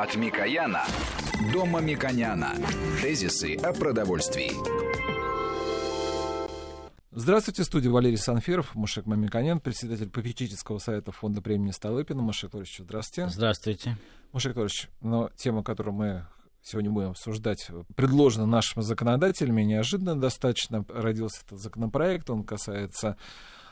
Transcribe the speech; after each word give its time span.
От 0.00 0.14
Микояна 0.14 0.84
до 1.52 1.66
Мамиконяна. 1.66 2.54
Тезисы 3.02 3.56
о 3.56 3.72
продовольствии. 3.72 4.52
Здравствуйте, 7.10 7.64
студия 7.64 7.90
Валерий 7.90 8.16
Санфиров, 8.16 8.76
Мушек 8.76 9.06
Мамиконян, 9.06 9.58
председатель 9.58 10.08
попечительского 10.08 10.78
совета 10.78 11.10
фонда 11.10 11.42
премии 11.42 11.72
Столыпина. 11.72 12.22
Мушек 12.22 12.54
Анатольевич, 12.54 12.78
здравствуйте. 12.78 13.28
Здравствуйте. 13.28 13.96
Мушек 14.30 14.56
Анатольевич, 14.56 14.88
но 15.00 15.30
тема, 15.34 15.64
которую 15.64 15.94
мы 15.94 16.26
сегодня 16.62 16.92
будем 16.92 17.10
обсуждать, 17.10 17.68
предложена 17.96 18.46
нашими 18.46 18.84
законодателями, 18.84 19.62
неожиданно 19.62 20.14
достаточно 20.14 20.84
родился 20.88 21.42
этот 21.44 21.58
законопроект, 21.58 22.30
он 22.30 22.44
касается 22.44 23.16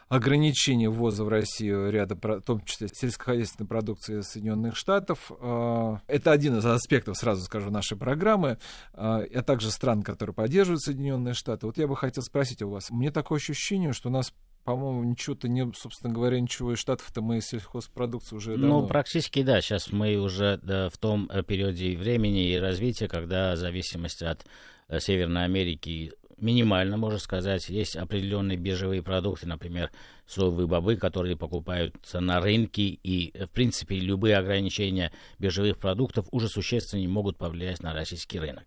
ограничения 0.08 0.88
ввоза 0.88 1.24
в 1.24 1.28
Россию 1.28 1.90
ряда, 1.90 2.14
в 2.14 2.40
том 2.42 2.60
числе 2.64 2.88
сельскохозяйственной 2.92 3.66
продукции 3.66 4.20
Соединенных 4.20 4.76
Штатов. 4.76 5.30
А, 5.40 6.00
это 6.06 6.32
один 6.32 6.58
из 6.58 6.66
аспектов, 6.66 7.16
сразу 7.16 7.42
скажу, 7.42 7.70
нашей 7.70 7.96
программы, 7.96 8.58
а 8.92 9.24
также 9.42 9.70
стран, 9.70 10.02
которые 10.02 10.34
поддерживают 10.34 10.82
Соединенные 10.82 11.34
Штаты. 11.34 11.66
Вот 11.66 11.78
я 11.78 11.86
бы 11.86 11.96
хотел 11.96 12.22
спросить 12.22 12.62
у 12.62 12.70
вас, 12.70 12.90
мне 12.90 13.10
такое 13.10 13.38
ощущение, 13.38 13.92
что 13.92 14.08
у 14.08 14.12
нас 14.12 14.32
по-моему, 14.64 15.04
ничего-то 15.04 15.48
не, 15.48 15.72
собственно 15.74 16.12
говоря, 16.12 16.40
ничего 16.40 16.74
из 16.74 16.80
Штатов-то 16.80 17.22
мы 17.22 17.40
сельхозпродукцию 17.40 18.38
уже 18.38 18.56
давно... 18.56 18.80
Ну, 18.80 18.86
практически, 18.88 19.44
да. 19.44 19.60
Сейчас 19.60 19.92
мы 19.92 20.16
уже 20.16 20.58
да, 20.60 20.90
в 20.90 20.98
том 20.98 21.30
периоде 21.46 21.96
времени 21.96 22.50
и 22.50 22.58
развития, 22.58 23.06
когда 23.06 23.54
зависимость 23.54 24.22
от 24.22 24.44
э, 24.88 24.98
Северной 24.98 25.44
Америки 25.44 26.12
минимально, 26.38 26.96
можно 26.96 27.18
сказать. 27.18 27.68
Есть 27.68 27.96
определенные 27.96 28.56
биржевые 28.56 29.02
продукты, 29.02 29.46
например, 29.46 29.90
соевые 30.26 30.66
бобы, 30.66 30.96
которые 30.96 31.36
покупаются 31.36 32.20
на 32.20 32.40
рынке, 32.40 32.82
и, 33.02 33.32
в 33.44 33.50
принципе, 33.50 33.98
любые 33.98 34.36
ограничения 34.36 35.12
биржевых 35.38 35.78
продуктов 35.78 36.26
уже 36.30 36.48
существенно 36.48 37.00
не 37.00 37.08
могут 37.08 37.38
повлиять 37.38 37.82
на 37.82 37.92
российский 37.94 38.38
рынок. 38.38 38.64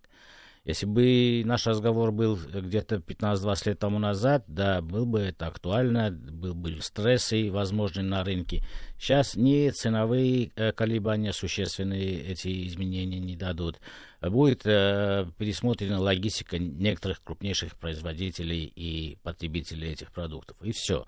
Если 0.64 0.84
бы 0.84 1.42
наш 1.46 1.66
разговор 1.66 2.12
был 2.12 2.36
где-то 2.36 2.96
15-20 2.96 3.68
лет 3.68 3.78
тому 3.78 3.98
назад, 3.98 4.44
да, 4.46 4.82
был 4.82 5.06
бы 5.06 5.20
это 5.20 5.46
актуально, 5.46 6.10
был 6.10 6.54
бы 6.54 6.82
стрессы 6.82 7.50
возможны 7.50 8.02
на 8.02 8.22
рынке. 8.24 8.62
Сейчас 8.98 9.36
не 9.36 9.70
ценовые 9.70 10.52
э, 10.56 10.72
колебания 10.72 11.32
существенные 11.32 12.24
эти 12.26 12.66
изменения 12.68 13.18
не 13.20 13.36
дадут. 13.36 13.80
Будет 14.20 14.66
э, 14.66 15.26
пересмотрена 15.38 15.98
логистика 15.98 16.58
некоторых 16.58 17.22
крупнейших 17.22 17.76
производителей 17.76 18.64
и 18.64 19.16
потребителей 19.22 19.92
этих 19.92 20.12
продуктов. 20.12 20.58
И 20.60 20.72
все 20.72 21.06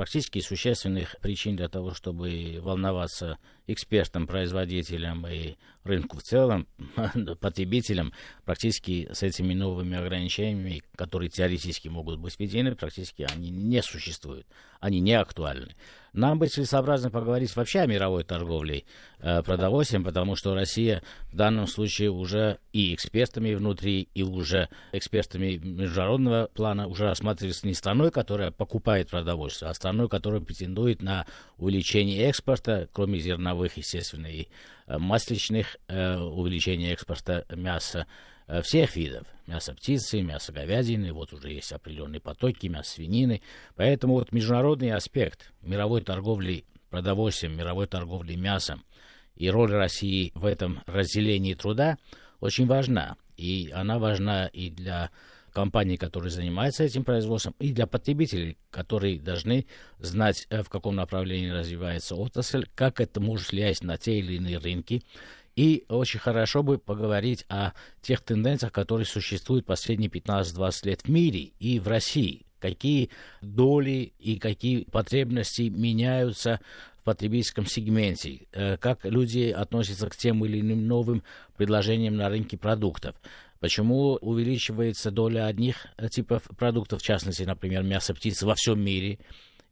практически 0.00 0.40
существенных 0.40 1.14
причин 1.20 1.56
для 1.56 1.68
того, 1.68 1.92
чтобы 1.92 2.58
волноваться 2.62 3.36
экспертам, 3.66 4.26
производителям 4.26 5.26
и 5.26 5.56
рынку 5.84 6.16
в 6.16 6.22
целом, 6.22 6.66
потребителям, 7.38 8.14
практически 8.46 9.10
с 9.12 9.22
этими 9.22 9.52
новыми 9.52 9.98
ограничениями, 9.98 10.82
которые 10.96 11.28
теоретически 11.28 11.88
могут 11.88 12.18
быть 12.18 12.40
введены, 12.40 12.74
практически 12.76 13.26
они 13.30 13.50
не 13.50 13.82
существуют, 13.82 14.46
они 14.80 15.00
не 15.00 15.14
актуальны. 15.14 15.74
Нам 16.12 16.40
бы 16.40 16.48
целесообразно 16.48 17.10
поговорить 17.10 17.54
вообще 17.54 17.80
о 17.80 17.86
мировой 17.86 18.24
торговле 18.24 18.84
э, 19.20 19.42
продовольствием, 19.42 20.02
потому 20.02 20.34
что 20.34 20.54
Россия 20.54 21.02
в 21.32 21.36
данном 21.36 21.68
случае 21.68 22.10
уже 22.10 22.58
и 22.72 22.92
экспертами 22.94 23.54
внутри, 23.54 24.08
и 24.14 24.24
уже 24.24 24.68
экспертами 24.90 25.56
международного 25.62 26.50
плана 26.52 26.88
уже 26.88 27.04
рассматривается 27.04 27.66
не 27.66 27.74
страной, 27.74 28.10
которая 28.10 28.50
покупает 28.50 29.08
продовольствие, 29.08 29.70
а 29.70 29.74
страной, 29.74 30.08
которая 30.08 30.40
претендует 30.40 31.00
на 31.00 31.26
увеличение 31.58 32.28
экспорта, 32.28 32.88
кроме 32.92 33.20
зерновых, 33.20 33.76
естественно, 33.76 34.26
и 34.26 34.48
э, 34.88 34.98
масличных, 34.98 35.76
э, 35.86 36.16
увеличение 36.16 36.92
экспорта 36.92 37.44
мяса 37.54 38.06
всех 38.62 38.96
видов. 38.96 39.26
Мясо 39.46 39.74
птицы, 39.74 40.22
мясо 40.22 40.52
говядины, 40.52 41.12
вот 41.12 41.32
уже 41.32 41.50
есть 41.50 41.72
определенные 41.72 42.20
потоки, 42.20 42.66
мясо 42.66 42.92
свинины. 42.92 43.42
Поэтому 43.76 44.14
вот 44.14 44.32
международный 44.32 44.92
аспект 44.92 45.52
мировой 45.62 46.02
торговли 46.02 46.64
продовольствием, 46.90 47.56
мировой 47.56 47.86
торговли 47.86 48.34
мясом 48.34 48.84
и 49.36 49.48
роль 49.48 49.72
России 49.72 50.32
в 50.34 50.44
этом 50.44 50.82
разделении 50.86 51.54
труда 51.54 51.96
очень 52.40 52.66
важна. 52.66 53.16
И 53.36 53.70
она 53.74 53.98
важна 53.98 54.48
и 54.48 54.68
для 54.68 55.10
компаний, 55.52 55.96
которые 55.96 56.30
занимаются 56.30 56.84
этим 56.84 57.04
производством, 57.04 57.54
и 57.58 57.72
для 57.72 57.86
потребителей, 57.86 58.58
которые 58.70 59.18
должны 59.18 59.66
знать, 59.98 60.46
э, 60.50 60.62
в 60.62 60.68
каком 60.68 60.94
направлении 60.94 61.50
развивается 61.50 62.14
отрасль, 62.14 62.66
как 62.74 63.00
это 63.00 63.20
может 63.20 63.50
влиять 63.50 63.82
на 63.82 63.96
те 63.96 64.18
или 64.18 64.34
иные 64.34 64.58
рынки, 64.58 65.02
и 65.60 65.84
очень 65.90 66.20
хорошо 66.20 66.62
бы 66.62 66.78
поговорить 66.78 67.44
о 67.50 67.72
тех 68.00 68.22
тенденциях, 68.22 68.72
которые 68.72 69.04
существуют 69.04 69.66
последние 69.66 70.08
15-20 70.08 70.86
лет 70.86 71.02
в 71.02 71.08
мире 71.10 71.50
и 71.58 71.78
в 71.78 71.86
России. 71.86 72.46
Какие 72.60 73.10
доли 73.42 74.14
и 74.18 74.38
какие 74.38 74.84
потребности 74.84 75.68
меняются 75.68 76.60
в 76.98 77.02
потребительском 77.02 77.66
сегменте, 77.66 78.46
э, 78.52 78.78
как 78.78 79.04
люди 79.04 79.50
относятся 79.50 80.08
к 80.08 80.16
тем 80.16 80.42
или 80.46 80.62
иным 80.62 80.86
новым 80.86 81.22
предложениям 81.58 82.16
на 82.16 82.30
рынке 82.30 82.56
продуктов. 82.56 83.14
Почему 83.58 84.14
увеличивается 84.14 85.10
доля 85.10 85.44
одних 85.44 85.88
типов 86.10 86.44
продуктов, 86.56 87.02
в 87.02 87.04
частности, 87.04 87.42
например, 87.42 87.82
мясо 87.82 88.14
птицы 88.14 88.46
во 88.46 88.54
всем 88.54 88.82
мире, 88.82 89.18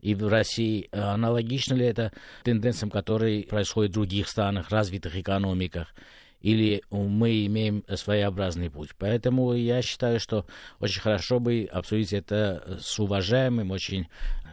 и 0.00 0.14
в 0.14 0.26
России. 0.28 0.88
Э, 0.92 1.00
аналогично 1.00 1.74
ли 1.74 1.86
это 1.86 2.12
тенденциям, 2.44 2.90
которые 2.90 3.44
происходят 3.44 3.92
в 3.92 3.94
других 3.94 4.28
странах, 4.28 4.70
развитых 4.70 5.16
экономиках? 5.16 5.94
Или 6.40 6.82
мы 6.90 7.46
имеем 7.46 7.82
своеобразный 7.92 8.70
путь. 8.70 8.90
Поэтому 8.96 9.54
я 9.54 9.82
считаю, 9.82 10.20
что 10.20 10.46
очень 10.78 11.00
хорошо 11.00 11.40
бы 11.40 11.68
обсудить 11.70 12.12
это 12.12 12.78
с 12.80 12.98
уважаемым, 13.00 13.72
очень 13.72 14.06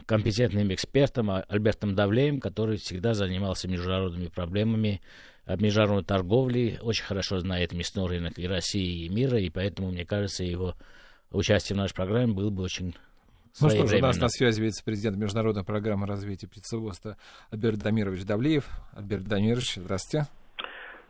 компетентным 0.06 0.72
экспертом 0.72 1.30
Альбертом 1.30 1.94
Давлеем, 1.94 2.40
который 2.40 2.78
всегда 2.78 3.14
занимался 3.14 3.68
международными 3.68 4.28
проблемами 4.28 5.00
э, 5.46 5.56
международной 5.58 6.04
торговли, 6.04 6.78
очень 6.82 7.04
хорошо 7.04 7.38
знает 7.38 7.72
мясной 7.72 8.08
рынок 8.08 8.38
и 8.38 8.48
России, 8.48 9.04
и 9.04 9.08
мира, 9.08 9.38
и 9.38 9.50
поэтому, 9.50 9.90
мне 9.90 10.04
кажется, 10.04 10.42
его 10.42 10.74
участие 11.30 11.74
в 11.74 11.78
нашей 11.78 11.94
программе 11.94 12.32
было 12.32 12.50
бы 12.50 12.62
очень 12.62 12.94
ну 13.60 13.70
что 13.70 13.86
же, 13.86 13.96
у 13.96 14.00
нас 14.00 14.18
на 14.18 14.28
связи 14.28 14.60
вице-президент 14.60 15.16
Международной 15.16 15.64
программы 15.64 16.06
развития 16.06 16.46
птицеводства 16.46 17.16
Альберт 17.50 17.78
Дамирович 17.78 18.24
Давлеев. 18.24 18.64
Альберт 18.94 19.24
Дамирович, 19.24 19.76
здравствуйте. 19.76 20.26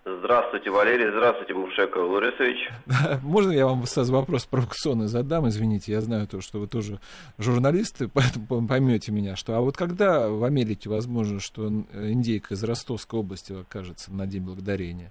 Здравствуйте, 0.09 0.71
Валерий. 0.71 1.11
Здравствуйте, 1.11 1.53
Мушек 1.53 1.97
Ларисович. 1.97 2.71
Можно 3.23 3.51
я 3.51 3.67
вам 3.67 3.85
сразу 3.87 4.13
вопрос 4.13 4.47
провокационный 4.47 5.09
задам? 5.09 5.49
Извините, 5.49 5.91
я 5.91 6.01
знаю 6.01 6.29
то, 6.29 6.41
что 6.41 6.61
вы 6.61 6.69
тоже 6.69 7.01
журналисты, 7.39 8.09
поэтому 8.15 8.69
поймете 8.69 9.11
меня. 9.11 9.35
Что, 9.35 9.57
а 9.57 9.61
вот 9.61 9.77
когда 9.77 10.29
в 10.29 10.45
Америке 10.45 10.89
возможно, 10.89 11.41
что 11.41 11.67
индейка 11.67 12.55
из 12.55 12.63
Ростовской 12.63 13.19
области 13.19 13.53
окажется 13.53 14.13
на 14.13 14.29
День 14.29 14.45
Благодарения? 14.45 15.11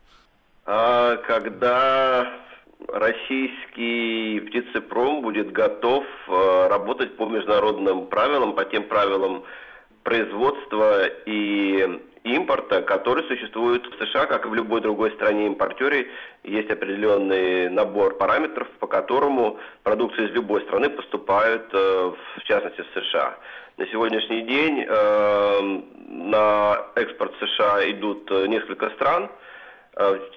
А, 0.66 1.18
когда 1.18 2.45
российский 2.88 4.40
птицепром 4.42 5.22
будет 5.22 5.52
готов 5.52 6.04
э, 6.28 6.68
работать 6.70 7.16
по 7.18 7.26
международным 7.26 8.08
правилам, 8.08 8.54
по 8.54 8.66
тем 8.66 8.84
правилам 8.84 9.44
производства 10.04 11.06
и 11.26 12.02
импорта, 12.24 12.82
которые 12.82 13.28
существуют 13.28 13.86
в 13.86 14.04
США, 14.04 14.26
как 14.26 14.46
и 14.46 14.50
в 14.50 14.54
любой 14.54 14.82
другой 14.82 15.12
стране 15.12 15.48
импортере, 15.48 16.08
есть 16.44 16.70
определенный 16.70 17.70
набор 17.70 18.18
параметров, 18.18 18.68
по 18.80 18.88
которому 18.88 19.60
продукция 19.84 20.28
из 20.28 20.32
любой 20.32 20.62
страны 20.62 20.90
поступает, 20.90 21.66
э, 21.74 22.12
в 22.38 22.44
частности, 22.44 22.82
в 22.82 23.00
США. 23.00 23.38
На 23.78 23.86
сегодняшний 23.88 24.44
день 24.44 24.86
э, 24.88 25.82
на 26.08 26.78
экспорт 26.96 27.34
США 27.40 27.90
идут 27.92 28.30
несколько 28.48 28.90
стран. 28.92 29.30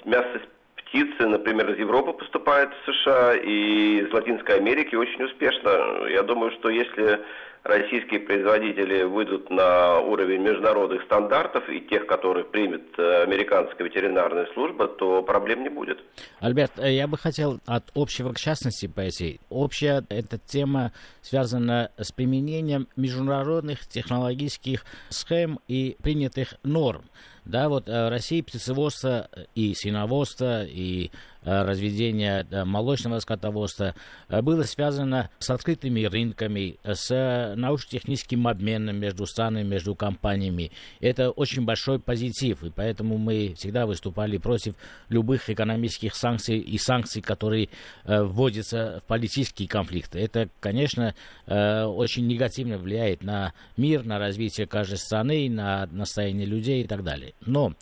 Мясо 0.05 0.41
птицы, 0.89 1.27
например, 1.27 1.71
из 1.73 1.79
Европы 1.79 2.13
поступает 2.13 2.71
в 2.73 2.93
США 2.93 3.35
и 3.35 4.01
из 4.01 4.13
Латинской 4.13 4.57
Америки 4.57 4.95
очень 4.95 5.23
успешно. 5.25 6.07
Я 6.09 6.23
думаю, 6.23 6.51
что 6.53 6.69
если 6.71 7.21
российские 7.65 8.21
производители 8.21 9.03
выйдут 9.03 9.51
на 9.51 9.99
уровень 9.99 10.41
международных 10.41 11.03
стандартов 11.03 11.69
и 11.69 11.81
тех, 11.81 12.07
которые 12.07 12.45
примет 12.45 12.83
э, 12.97 13.23
американская 13.25 13.87
ветеринарная 13.87 14.47
служба, 14.55 14.89
то 14.89 15.23
проблем 15.23 15.63
не 15.63 15.69
будет. 15.69 15.99
Альберт, 16.41 16.73
э, 16.79 16.93
я 16.93 17.07
бы 17.07 17.19
хотел 17.19 17.61
от 17.67 17.85
общего 17.95 18.33
к 18.33 18.39
частности 18.39 18.87
пойти. 18.87 19.41
Общая 19.51 20.05
эта 20.09 20.39
тема 20.39 20.93
связана 21.21 21.91
с 21.99 22.13
применением 22.13 22.87
международных 22.97 23.87
технологических 23.87 24.85
схем 25.11 25.59
и 25.69 25.97
принятых 26.03 26.55
норм. 26.63 27.03
Да, 27.49 27.69
вот 27.69 27.89
э, 27.89 28.09
Россия 28.09 28.43
птицеводство 28.43 29.29
и 29.55 29.75
свиноводство, 29.75 30.65
и 30.65 31.11
Э, 31.38 31.38
разведения 31.49 32.47
молочного 32.65 33.19
скотоводства 33.21 33.95
э, 34.29 34.43
было 34.43 34.63
связано 34.63 35.31
с 35.39 35.51
открытыми 35.51 36.05
рынками, 36.05 36.79
с 36.85 37.55
научно-техническим 37.57 38.47
обменом 38.47 38.97
между 38.97 39.27
странами, 39.27 39.65
между 39.65 39.95
компаниями. 39.95 40.71
Это 41.01 41.31
очень 41.31 41.65
большой 41.65 41.99
позитив, 41.99 42.63
и 42.65 42.71
поэтому 42.71 43.19
мы 43.19 43.55
всегда 43.57 43.87
выступали 43.87 44.39
против 44.39 44.75
любых 45.09 45.49
экономических 45.49 46.15
санкций 46.15 46.59
и 46.59 46.79
санкций, 46.79 47.23
которые 47.23 47.69
э, 48.05 48.23
вводятся 48.23 49.01
в 49.05 49.09
политические 49.09 49.69
конфликты. 49.69 50.19
Это, 50.19 50.49
конечно, 50.61 51.15
очень 51.47 52.27
негативно 52.27 52.79
влияет 52.79 53.23
на 53.23 53.53
мир, 53.77 54.05
на 54.05 54.19
развитие 54.19 54.67
каждой 54.67 54.99
страны, 54.99 55.49
на 55.49 55.87
настроение 55.87 56.47
людей 56.47 56.83
и 56.83 56.87
так 56.87 57.03
далее. 57.03 57.35
Но 57.41 57.73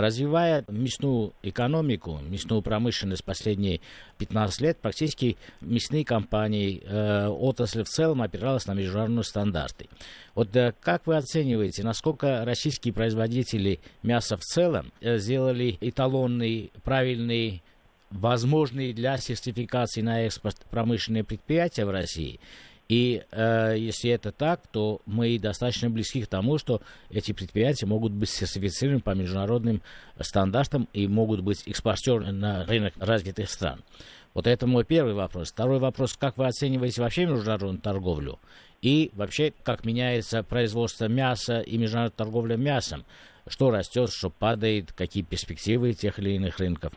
развивая 0.00 0.64
мясную 0.68 1.32
экономику, 1.42 2.18
мясную 2.28 2.62
промышленность, 2.62 3.24
последние 3.24 3.80
15 4.18 4.60
лет 4.60 4.78
практически 4.78 5.36
мясные 5.60 6.04
компании, 6.04 6.82
э, 6.84 7.28
отрасль 7.28 7.82
в 7.82 7.88
целом 7.88 8.22
опиралась 8.22 8.66
на 8.66 8.74
международные 8.74 9.24
стандарты. 9.24 9.88
Вот 10.34 10.54
э, 10.56 10.72
как 10.80 11.06
вы 11.06 11.16
оцениваете, 11.16 11.82
насколько 11.82 12.44
российские 12.44 12.94
производители 12.94 13.80
мяса 14.02 14.36
в 14.36 14.42
целом 14.42 14.92
э, 15.00 15.18
сделали 15.18 15.78
эталонный, 15.80 16.70
правильный 16.84 17.62
возможные 18.10 18.92
для 18.92 19.16
сертификации 19.16 20.02
на 20.02 20.22
экспорт 20.22 20.56
промышленные 20.70 21.24
предприятия 21.24 21.84
в 21.84 21.90
России– 21.90 22.40
и 22.92 23.22
э, 23.30 23.74
если 23.78 24.10
это 24.10 24.32
так, 24.32 24.66
то 24.70 25.00
мы 25.06 25.38
достаточно 25.38 25.88
близки 25.88 26.20
к 26.20 26.26
тому, 26.26 26.58
что 26.58 26.82
эти 27.08 27.32
предприятия 27.32 27.86
могут 27.86 28.12
быть 28.12 28.28
сертифицированы 28.28 29.00
по 29.00 29.14
международным 29.14 29.80
стандартам 30.20 30.86
и 30.92 31.08
могут 31.08 31.40
быть 31.40 31.66
экспортерами 31.66 32.32
на 32.32 32.66
рынок 32.66 32.92
развитых 33.00 33.48
стран. 33.48 33.80
Вот 34.34 34.46
это 34.46 34.66
мой 34.66 34.84
первый 34.84 35.14
вопрос. 35.14 35.52
Второй 35.52 35.78
вопрос, 35.78 36.18
как 36.18 36.36
вы 36.36 36.46
оцениваете 36.46 37.00
вообще 37.00 37.24
международную 37.24 37.78
торговлю? 37.78 38.38
И 38.82 39.10
вообще, 39.14 39.54
как 39.64 39.86
меняется 39.86 40.42
производство 40.42 41.06
мяса 41.06 41.60
и 41.60 41.78
международная 41.78 42.14
торговля 42.14 42.56
мясом? 42.58 43.06
Что 43.48 43.70
растет, 43.70 44.10
что 44.10 44.28
падает, 44.28 44.92
какие 44.92 45.22
перспективы 45.22 45.94
тех 45.94 46.18
или 46.18 46.32
иных 46.32 46.58
рынков? 46.58 46.92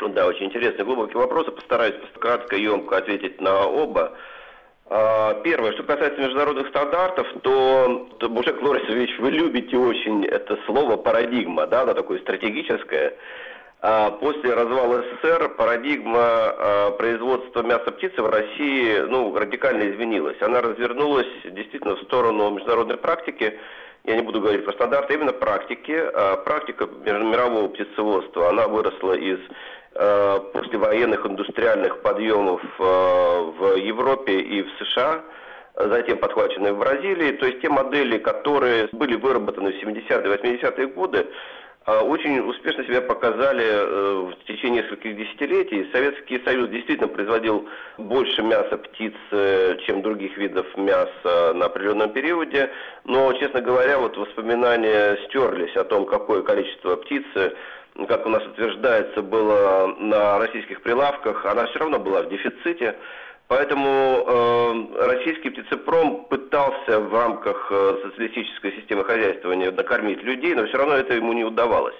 Да, 0.00 0.26
очень 0.26 0.46
интересный, 0.46 0.84
глубокий 0.84 1.14
вопрос. 1.14 1.46
Постараюсь 1.46 1.94
кратко 2.18 2.56
и 2.56 2.64
емко 2.64 2.96
ответить 2.96 3.40
на 3.40 3.66
оба. 3.68 4.16
А, 4.94 5.40
первое, 5.42 5.72
что 5.72 5.84
касается 5.84 6.20
международных 6.20 6.68
стандартов, 6.68 7.26
то, 7.40 8.10
то 8.18 8.28
Мужек 8.28 8.60
Лорисович, 8.60 9.18
вы 9.20 9.30
любите 9.30 9.74
очень 9.74 10.26
это 10.26 10.58
слово 10.66 10.98
парадигма, 10.98 11.66
да, 11.66 11.80
оно 11.80 11.94
такое 11.94 12.18
стратегическое. 12.18 13.14
А 13.80 14.10
после 14.10 14.52
развала 14.52 15.02
СССР 15.02 15.48
парадигма 15.56 16.18
а, 16.18 16.90
производства 16.90 17.62
мяса 17.62 17.90
птицы 17.90 18.20
в 18.20 18.28
России 18.28 18.98
ну, 19.08 19.34
радикально 19.34 19.90
изменилась. 19.90 20.36
Она 20.42 20.60
развернулась 20.60 21.40
действительно 21.42 21.96
в 21.96 22.02
сторону 22.02 22.50
международной 22.50 22.98
практики. 22.98 23.58
Я 24.04 24.16
не 24.16 24.22
буду 24.22 24.42
говорить 24.42 24.66
про 24.66 24.74
стандарты, 24.74 25.14
именно 25.14 25.32
практики. 25.32 25.96
А 25.96 26.36
практика 26.36 26.84
мирового 26.84 27.68
птицеводства, 27.68 28.50
она 28.50 28.68
выросла 28.68 29.14
из 29.14 29.38
Э, 29.38 29.81
послевоенных 29.94 31.26
индустриальных 31.26 32.00
подъемов 32.02 32.62
э, 32.78 32.82
в 32.82 33.76
Европе 33.76 34.40
и 34.40 34.62
в 34.62 34.68
США, 34.78 35.22
затем 35.76 36.18
подхваченные 36.18 36.72
в 36.72 36.78
Бразилии. 36.78 37.32
То 37.32 37.46
есть 37.46 37.60
те 37.60 37.68
модели, 37.68 38.18
которые 38.18 38.88
были 38.92 39.16
выработаны 39.16 39.72
в 39.72 39.82
70-е, 39.82 40.34
80-е 40.34 40.86
годы, 40.88 41.26
э, 41.86 41.98
очень 42.00 42.40
успешно 42.40 42.84
себя 42.84 43.02
показали 43.02 44.32
в 44.32 44.44
течение 44.46 44.82
нескольких 44.82 45.16
десятилетий. 45.16 45.90
Советский 45.92 46.42
Союз 46.44 46.70
действительно 46.70 47.08
производил 47.08 47.68
больше 47.98 48.42
мяса 48.42 48.78
птиц, 48.78 49.14
чем 49.86 50.00
других 50.02 50.36
видов 50.38 50.66
мяса 50.76 51.52
на 51.54 51.66
определенном 51.66 52.10
периоде. 52.12 52.70
Но, 53.04 53.32
честно 53.34 53.60
говоря, 53.60 53.98
вот 53.98 54.16
воспоминания 54.16 55.18
стерлись 55.28 55.76
о 55.76 55.84
том, 55.84 56.06
какое 56.06 56.42
количество 56.42 56.96
птицы 56.96 57.54
как 58.08 58.26
у 58.26 58.28
нас 58.28 58.44
утверждается, 58.46 59.22
было 59.22 59.94
на 59.98 60.38
российских 60.38 60.82
прилавках, 60.82 61.44
она 61.46 61.66
все 61.66 61.78
равно 61.80 61.98
была 61.98 62.22
в 62.22 62.28
дефиците. 62.28 62.96
Поэтому 63.48 64.24
э, 64.26 65.06
российский 65.06 65.50
птицепром 65.50 66.24
пытался 66.24 67.00
в 67.00 67.14
рамках 67.14 67.68
э, 67.70 67.96
социалистической 68.02 68.72
системы 68.72 69.04
хозяйствования 69.04 69.70
накормить 69.70 70.22
людей, 70.22 70.54
но 70.54 70.66
все 70.66 70.78
равно 70.78 70.94
это 70.94 71.12
ему 71.12 71.34
не 71.34 71.44
удавалось. 71.44 71.96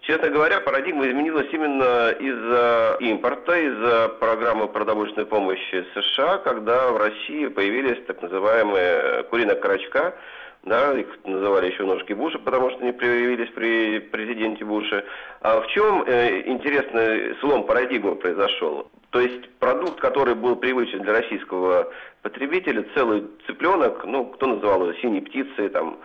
Честно 0.00 0.30
говоря, 0.30 0.60
парадигма 0.60 1.06
изменилась 1.08 1.46
именно 1.52 2.10
из-за 2.10 2.96
импорта, 3.00 3.54
из-за 3.56 4.08
программы 4.18 4.66
продовольственной 4.66 5.26
помощи 5.26 5.84
США, 5.94 6.38
когда 6.38 6.90
в 6.90 6.96
России 6.96 7.46
появились 7.46 8.02
так 8.06 8.20
называемые 8.22 9.24
куриная 9.24 9.56
карачка, 9.56 10.16
да, 10.62 10.98
их 10.98 11.06
называли 11.24 11.70
еще 11.70 11.84
ножки 11.84 12.12
Буша, 12.12 12.38
потому 12.38 12.70
что 12.70 12.80
они 12.80 12.92
проявились 12.92 13.50
при 13.50 13.98
президенте 13.98 14.64
Буше. 14.64 15.04
А 15.40 15.60
в 15.60 15.66
чем 15.68 16.04
э, 16.06 16.42
интересный 16.46 17.34
слом 17.40 17.64
парадигмы 17.64 18.16
произошел? 18.16 18.90
То 19.10 19.20
есть 19.20 19.48
продукт, 19.58 19.98
который 20.00 20.34
был 20.34 20.56
привычен 20.56 21.00
для 21.00 21.14
российского 21.14 21.90
потребителя, 22.22 22.84
целый 22.94 23.26
цыпленок, 23.46 24.04
ну, 24.04 24.26
кто 24.26 24.46
называл 24.46 24.82
его 24.82 24.92
синей 24.94 25.22
птицей, 25.22 25.68
там, 25.70 25.98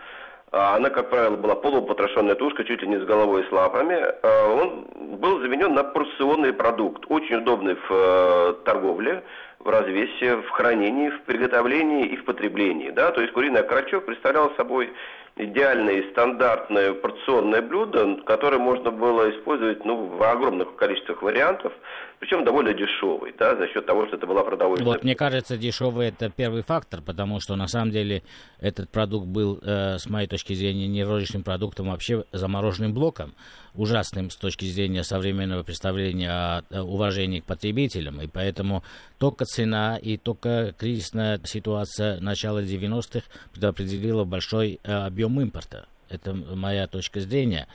она, 0.56 0.90
как 0.90 1.10
правило, 1.10 1.36
была 1.36 1.54
полупотрошенная 1.54 2.34
тушка, 2.34 2.64
чуть 2.64 2.82
ли 2.82 2.88
не 2.88 2.98
с 2.98 3.04
головой 3.04 3.42
и 3.42 3.48
с 3.48 3.52
лапами, 3.52 3.96
а 4.22 4.48
он 4.48 4.86
был 5.18 5.40
заменен 5.40 5.74
на 5.74 5.84
порционный 5.84 6.52
продукт, 6.52 7.04
очень 7.08 7.36
удобный 7.36 7.74
в 7.74 7.90
э, 7.90 8.54
торговле, 8.64 9.22
в 9.58 9.68
развесе, 9.68 10.36
в 10.36 10.48
хранении, 10.50 11.10
в 11.10 11.22
приготовлении 11.22 12.06
и 12.06 12.16
в 12.16 12.24
потреблении. 12.24 12.90
Да? 12.90 13.10
То 13.10 13.20
есть 13.20 13.32
куриный 13.32 13.60
окорочок 13.60 14.06
представлял 14.06 14.52
собой 14.56 14.92
идеальное 15.36 16.02
стандартное 16.10 16.94
порционное 16.94 17.60
блюдо, 17.60 18.16
которое 18.24 18.58
можно 18.58 18.90
было 18.90 19.30
использовать 19.30 19.84
ну, 19.84 20.06
в 20.06 20.22
огромных 20.22 20.76
количествах 20.76 21.22
вариантов, 21.22 21.72
причем 22.18 22.44
довольно 22.44 22.72
дешевый, 22.72 23.34
да, 23.38 23.56
за 23.56 23.68
счет 23.68 23.84
того, 23.84 24.06
что 24.06 24.16
это 24.16 24.26
была 24.26 24.42
продовольственная... 24.42 24.94
Вот, 24.94 25.04
мне 25.04 25.14
кажется, 25.14 25.56
дешевый 25.56 26.08
это 26.08 26.30
первый 26.30 26.62
фактор, 26.62 27.02
потому 27.02 27.40
что 27.40 27.56
на 27.56 27.66
самом 27.66 27.90
деле 27.90 28.22
этот 28.58 28.90
продукт 28.90 29.26
был, 29.26 29.58
э, 29.62 29.98
с 29.98 30.08
моей 30.08 30.26
точки 30.26 30.54
зрения, 30.54 30.88
не 30.88 31.04
розничным 31.04 31.42
продуктом, 31.42 31.88
а 31.88 31.92
вообще 31.92 32.24
замороженным 32.32 32.94
блоком, 32.94 33.34
ужасным 33.74 34.30
с 34.30 34.36
точки 34.36 34.64
зрения 34.64 35.04
современного 35.04 35.62
представления 35.62 36.30
о, 36.30 36.62
о 36.70 36.82
уважении 36.84 37.40
к 37.40 37.44
потребителям, 37.44 38.20
и 38.22 38.26
поэтому 38.26 38.82
только 39.18 39.44
цена 39.44 39.98
и 39.98 40.16
только 40.16 40.74
кризисная 40.78 41.38
ситуация 41.44 42.18
начала 42.20 42.62
90-х 42.62 43.26
предопределила 43.52 44.24
большой 44.24 44.80
э, 44.82 44.92
объем 44.92 45.38
импорта. 45.40 45.86
Это 46.08 46.34
моя 46.34 46.86
точка 46.86 47.20
зрения. 47.20 47.66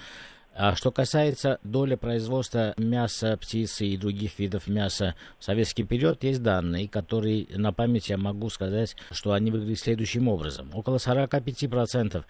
А 0.54 0.76
что 0.76 0.92
касается 0.92 1.60
доли 1.64 1.96
производства 1.96 2.74
мяса, 2.76 3.38
птицы 3.38 3.86
и 3.86 3.96
других 3.96 4.38
видов 4.38 4.68
мяса 4.68 5.16
в 5.40 5.46
советский 5.46 5.84
период, 5.84 6.24
есть 6.26 6.44
данные, 6.44 6.90
которые 6.90 7.48
на 7.56 7.72
память 7.72 8.10
я 8.10 8.18
могу 8.18 8.50
сказать, 8.50 8.98
что 9.12 9.32
они 9.32 9.50
выглядят 9.50 9.80
следующим 9.80 10.28
образом. 10.28 10.70
Около 10.74 10.98
45% 10.98 12.26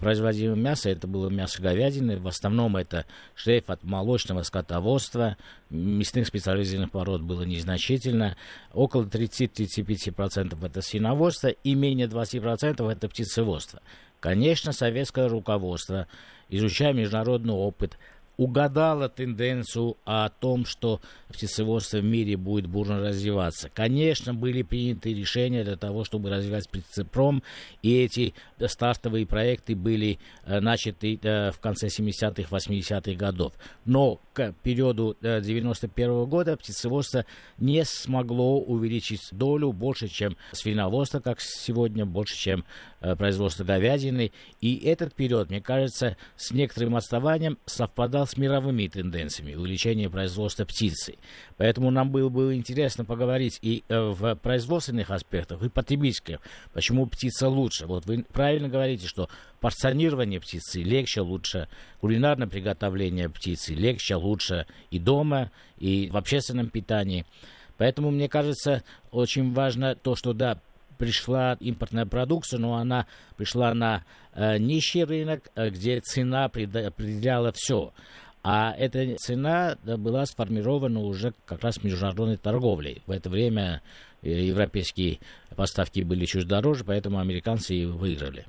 производимого 0.00 0.56
мяса 0.56 0.90
это 0.90 1.06
было 1.06 1.28
мясо 1.28 1.62
говядины, 1.62 2.18
в 2.18 2.26
основном 2.26 2.76
это 2.76 3.06
шлейф 3.36 3.70
от 3.70 3.84
молочного 3.84 4.42
скотоводства, 4.42 5.36
мясных 5.70 6.26
специализированных 6.26 6.90
пород 6.90 7.22
было 7.22 7.42
незначительно, 7.42 8.36
около 8.72 9.04
30-35% 9.04 10.66
это 10.66 10.82
свиноводство 10.82 11.48
и 11.48 11.74
менее 11.74 12.08
20% 12.08 12.90
это 12.90 13.08
птицеводство. 13.08 13.80
Конечно, 14.20 14.72
советское 14.72 15.28
руководство, 15.28 16.06
изучая 16.50 16.92
международный 16.92 17.54
опыт, 17.54 17.98
угадала 18.40 19.10
тенденцию 19.10 19.98
о 20.06 20.30
том, 20.30 20.64
что 20.64 21.02
птицеводство 21.28 21.98
в 21.98 22.04
мире 22.04 22.38
будет 22.38 22.66
бурно 22.66 22.98
развиваться. 23.00 23.68
Конечно, 23.68 24.32
были 24.32 24.62
приняты 24.62 25.12
решения 25.12 25.62
для 25.62 25.76
того, 25.76 26.04
чтобы 26.04 26.30
развивать 26.30 26.66
птицепром, 26.70 27.42
и 27.82 27.98
эти 27.98 28.32
стартовые 28.66 29.26
проекты 29.26 29.76
были 29.76 30.18
э, 30.46 30.60
начаты 30.60 31.20
э, 31.22 31.50
в 31.50 31.60
конце 31.60 31.88
70-х, 31.88 32.48
80-х 32.50 33.12
годов. 33.12 33.52
Но 33.84 34.18
к 34.32 34.54
периоду 34.62 35.18
91 35.20 36.10
э, 36.10 36.24
года 36.24 36.56
птицеводство 36.56 37.26
не 37.58 37.84
смогло 37.84 38.58
увеличить 38.58 39.20
долю 39.32 39.72
больше, 39.72 40.08
чем 40.08 40.38
свиноводство, 40.52 41.20
как 41.20 41.42
сегодня, 41.42 42.06
больше, 42.06 42.38
чем 42.38 42.64
производство 43.18 43.64
говядины. 43.64 44.32
И 44.62 44.76
этот 44.86 45.14
период, 45.14 45.50
мне 45.50 45.60
кажется, 45.60 46.16
с 46.36 46.52
некоторым 46.52 46.96
отставанием 46.96 47.58
совпадал 47.66 48.26
с 48.30 48.36
мировыми 48.36 48.86
тенденциями 48.86 49.54
увеличения 49.54 50.08
производства 50.08 50.64
птицы. 50.64 51.16
Поэтому 51.56 51.90
нам 51.90 52.10
было 52.10 52.28
бы 52.28 52.54
интересно 52.54 53.04
поговорить 53.04 53.58
и 53.62 53.84
э, 53.88 54.00
в 54.00 54.36
производственных 54.36 55.10
аспектах, 55.10 55.62
и 55.62 55.68
потребительских, 55.68 56.38
почему 56.72 57.06
птица 57.06 57.48
лучше. 57.48 57.86
Вот 57.86 58.06
вы 58.06 58.24
правильно 58.24 58.68
говорите, 58.68 59.06
что 59.06 59.28
порционирование 59.60 60.40
птицы 60.40 60.82
легче, 60.82 61.20
лучше, 61.20 61.68
кулинарное 62.00 62.46
приготовление 62.46 63.28
птицы 63.28 63.74
легче, 63.74 64.14
лучше 64.14 64.66
и 64.90 64.98
дома, 64.98 65.50
и 65.78 66.08
в 66.10 66.16
общественном 66.16 66.70
питании. 66.70 67.26
Поэтому, 67.76 68.10
мне 68.10 68.28
кажется, 68.28 68.84
очень 69.10 69.52
важно 69.54 69.94
то, 69.94 70.14
что, 70.14 70.34
да, 70.34 70.60
пришла 71.00 71.56
импортная 71.60 72.04
продукция, 72.04 72.58
но 72.58 72.74
она 72.74 73.06
пришла 73.38 73.72
на 73.72 74.04
э, 74.34 74.58
нищий 74.58 75.02
рынок, 75.02 75.50
э, 75.54 75.70
где 75.70 75.98
цена 76.00 76.44
определяла 76.44 77.52
все. 77.54 77.94
А 78.42 78.74
эта 78.76 79.16
цена 79.16 79.78
была 79.82 80.26
сформирована 80.26 81.00
уже 81.00 81.32
как 81.46 81.64
раз 81.64 81.82
международной 81.82 82.36
торговлей. 82.36 83.02
В 83.06 83.12
это 83.12 83.30
время 83.30 83.80
э, 84.20 84.28
европейские 84.30 85.20
поставки 85.56 86.00
были 86.00 86.26
чуть 86.26 86.46
дороже, 86.46 86.84
поэтому 86.84 87.18
американцы 87.18 87.74
и 87.74 87.86
выиграли. 87.86 88.44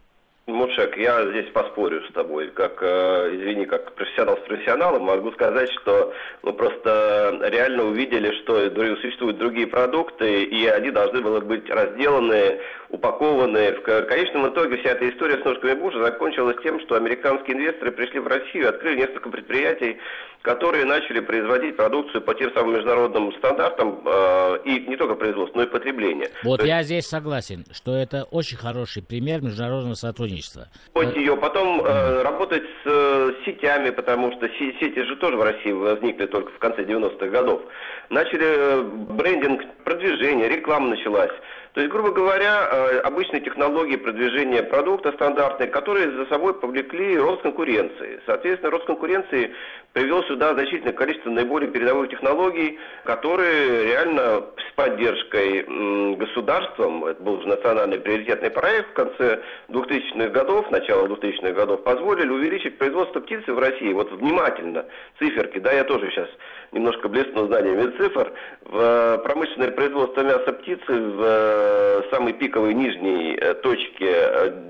Мушек, 0.52 0.98
я 0.98 1.26
здесь 1.32 1.50
поспорю 1.52 2.02
с 2.04 2.14
тобой. 2.14 2.50
Как, 2.50 2.82
э, 2.82 3.30
извини, 3.34 3.66
как 3.66 3.94
профессионал 3.94 4.38
с 4.38 4.48
профессионалом, 4.48 5.04
могу 5.04 5.32
сказать, 5.32 5.72
что 5.82 6.14
мы 6.44 6.54
просто 6.54 7.40
реально 7.44 7.86
увидели, 7.86 8.32
что 8.42 8.70
существуют 8.98 9.38
другие 9.38 9.68
продукты, 9.68 10.44
и 10.44 10.68
они 10.68 10.92
должны 10.92 11.22
были 11.22 11.44
быть 11.44 11.70
разделаны, 11.70 12.60
упакованы. 12.92 13.72
В 13.74 13.82
конечном 13.82 14.50
итоге 14.50 14.78
вся 14.78 14.92
эта 14.92 15.10
история 15.10 15.42
с 15.42 15.46
ножками 15.46 15.74
Буша 15.74 16.04
закончилась 16.04 16.58
тем, 16.64 16.80
что 16.82 16.96
американские 16.96 17.58
инвесторы 17.58 17.92
пришли 17.92 18.20
в 18.20 18.28
Россию, 18.28 18.70
открыли 18.70 19.00
несколько 19.00 19.30
предприятий, 19.30 19.98
которые 20.42 20.86
начали 20.86 21.20
производить 21.20 21.78
продукцию 21.78 22.22
по 22.22 22.34
тем 22.34 22.52
самым 22.54 22.76
международным 22.76 23.32
стандартам, 23.34 24.02
э, 24.06 24.58
и 24.66 24.80
не 24.88 24.98
только 24.98 25.16
производство, 25.16 25.60
но 25.60 25.64
и 25.64 25.68
потребление. 25.68 26.30
Вот 26.44 26.62
То 26.62 26.66
я 26.66 26.78
есть... 26.78 26.90
здесь 26.90 27.08
согласен, 27.08 27.64
что 27.72 27.96
это 27.96 28.24
очень 28.32 28.58
хороший 28.58 29.04
пример 29.04 29.42
международного 29.42 29.94
сотрудничества. 29.94 30.68
Вот 30.94 31.16
ее, 31.16 31.38
потом 31.38 31.82
э, 31.86 32.24
работать 32.24 32.64
с 32.84 32.86
э, 32.86 33.32
сетями, 33.46 33.92
потому 33.92 34.32
что 34.34 34.50
сети 34.50 35.04
же 35.04 35.16
тоже 35.18 35.38
в 35.38 35.44
России 35.44 35.72
возникли 35.72 36.26
только 36.26 36.52
в 36.52 36.58
конце 36.58 36.84
90-х 36.84 37.28
годов. 37.28 37.62
Начали 38.10 38.46
э, 38.46 38.82
брендинг, 38.82 39.62
продвижение, 39.84 40.50
реклама 40.50 40.90
началась. 40.90 41.32
То 41.74 41.80
есть, 41.80 41.92
грубо 41.92 42.12
говоря, 42.12 42.68
э, 42.70 43.00
обычные 43.00 43.42
технологии 43.42 43.96
продвижения 43.96 44.62
продукта 44.62 45.14
стандартные, 45.14 45.70
которые 45.70 46.12
за 46.12 46.26
собой 46.26 46.54
повлекли 46.54 47.18
рост 47.18 47.44
конкуренции. 47.44 48.20
Соответственно, 48.26 48.72
рост 48.72 48.86
конкуренции 48.86 49.54
привел 49.94 50.22
сюда 50.24 50.54
значительное 50.54 50.94
количество 50.94 51.30
наиболее 51.30 51.72
передовых 51.72 52.10
технологий, 52.10 52.78
которые 53.06 53.86
реально 53.86 54.44
с 54.58 54.74
поддержкой 54.76 56.16
государством, 56.16 57.06
это 57.06 57.22
был 57.24 57.42
же 57.42 57.48
национальный 57.48 58.00
приоритетный 58.00 58.50
проект 58.50 58.90
в 58.90 58.94
конце 58.94 59.42
2000-х 59.70 60.30
годов, 60.30 60.70
начало 60.72 61.08
2000-х 61.08 61.52
годов, 61.54 61.84
позволили 61.84 62.30
увеличить 62.30 62.78
производство 62.78 63.22
птицы 63.22 63.54
в 63.54 63.60
России. 63.60 63.94
Вот 63.94 64.12
внимательно, 64.12 64.86
циферки, 65.20 65.60
да, 65.60 65.72
я 65.72 65.84
тоже 65.84 66.10
сейчас 66.12 66.30
немножко 66.72 67.10
блесну 67.10 67.48
знаниями 67.48 67.92
цифр, 67.98 68.32
в 68.62 69.18
промышленное 69.24 69.72
производство 69.72 70.22
мяса 70.22 70.54
птицы 70.54 70.94
в 70.94 71.61
э, 71.62 72.02
самой 72.12 72.34
пиковой 72.34 72.74
нижней 72.74 73.36
э, 73.36 73.54
точке 73.56 74.08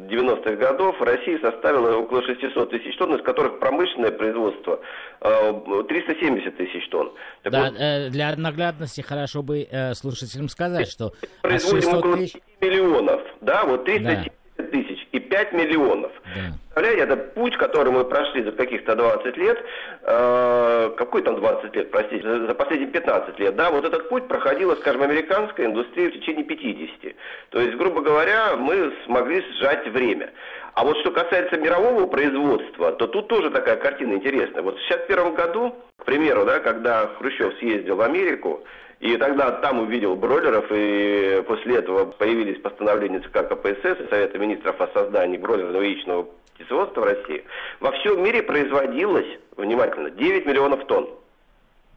90-х 0.10 0.56
годов 0.56 1.00
в 1.00 1.04
России 1.04 1.38
составило 1.42 1.98
около 1.98 2.22
600 2.24 2.70
тысяч 2.70 2.96
тонн, 2.98 3.16
из 3.16 3.24
которых 3.24 3.60
промышленное 3.60 4.12
производство 4.12 4.80
370 5.20 6.58
тысяч 6.58 6.88
тонн. 6.90 7.12
Так 7.44 7.54
да, 7.54 7.70
вот, 7.70 8.12
для 8.12 8.36
наглядности 8.36 9.02
хорошо 9.02 9.42
бы 9.42 9.68
слушателям 9.94 10.50
сказать, 10.50 10.90
что... 10.90 11.12
Производим 11.42 11.98
около 11.98 12.18
тысяч... 12.18 12.36
миллионов, 12.60 13.22
да, 13.42 13.64
вот 13.66 13.86
370 13.86 14.26
да. 14.26 14.41
Тысяч 14.58 15.08
и 15.12 15.20
5 15.20 15.54
миллионов. 15.54 16.12
Да. 16.24 16.54
Представляете, 16.74 17.04
это 17.04 17.18
путь, 17.18 17.58
который 17.58 17.92
мы 17.92 18.06
прошли 18.06 18.44
за 18.44 18.52
каких-то 18.54 18.96
20 18.96 19.38
лет, 19.38 19.64
э, 20.04 20.92
какой 20.98 21.22
там 21.22 21.36
20 21.36 21.76
лет, 21.76 21.92
простите, 21.92 22.24
за, 22.24 22.48
за 22.48 22.54
последние 22.54 22.90
15 22.92 23.40
лет, 23.40 23.56
да, 23.56 23.72
вот 23.72 23.84
этот 23.84 24.08
путь 24.08 24.28
проходила, 24.28 24.76
скажем, 24.76 25.02
американская 25.02 25.66
индустрия 25.66 26.10
в 26.10 26.14
течение 26.14 26.46
50. 26.46 27.16
То 27.50 27.60
есть, 27.60 27.76
грубо 27.78 28.02
говоря, 28.02 28.56
мы 28.56 28.94
смогли 29.06 29.44
сжать 29.58 29.86
время. 29.88 30.32
А 30.74 30.86
вот 30.86 30.98
что 31.00 31.12
касается 31.12 31.58
мирового 31.58 32.08
производства, 32.08 32.94
то 32.94 33.08
тут 33.08 33.28
тоже 33.28 33.50
такая 33.52 33.76
картина 33.76 34.14
интересная. 34.14 34.62
Вот 34.62 34.80
в 34.80 34.86
1961 34.86 35.36
году, 35.36 35.76
к 35.98 36.06
примеру, 36.06 36.46
да, 36.46 36.60
когда 36.60 37.08
Хрущев 37.18 37.54
съездил 37.60 37.98
в 37.98 38.02
Америку, 38.02 38.64
и 39.02 39.18
тогда 39.18 39.52
там 39.52 39.80
увидел 39.80 40.16
бройлеров, 40.16 40.66
и 40.70 41.44
после 41.48 41.78
этого 41.78 42.06
появились 42.06 42.62
постановления 42.62 43.20
ЦК 43.22 43.50
КПСС 43.50 44.00
и 44.00 44.08
Совета 44.10 44.38
Министров 44.38 44.80
о 44.80 44.88
создании 44.94 45.38
бройлерного 45.38 45.82
яичного 45.82 46.28
птицеводства 46.54 47.02
в 47.02 47.06
России. 47.06 47.44
Во 47.80 47.92
всем 47.94 48.24
мире 48.24 48.44
производилось, 48.44 49.26
внимательно, 49.58 50.12
9 50.12 50.46
миллионов 50.46 50.86
тонн. 50.86 51.10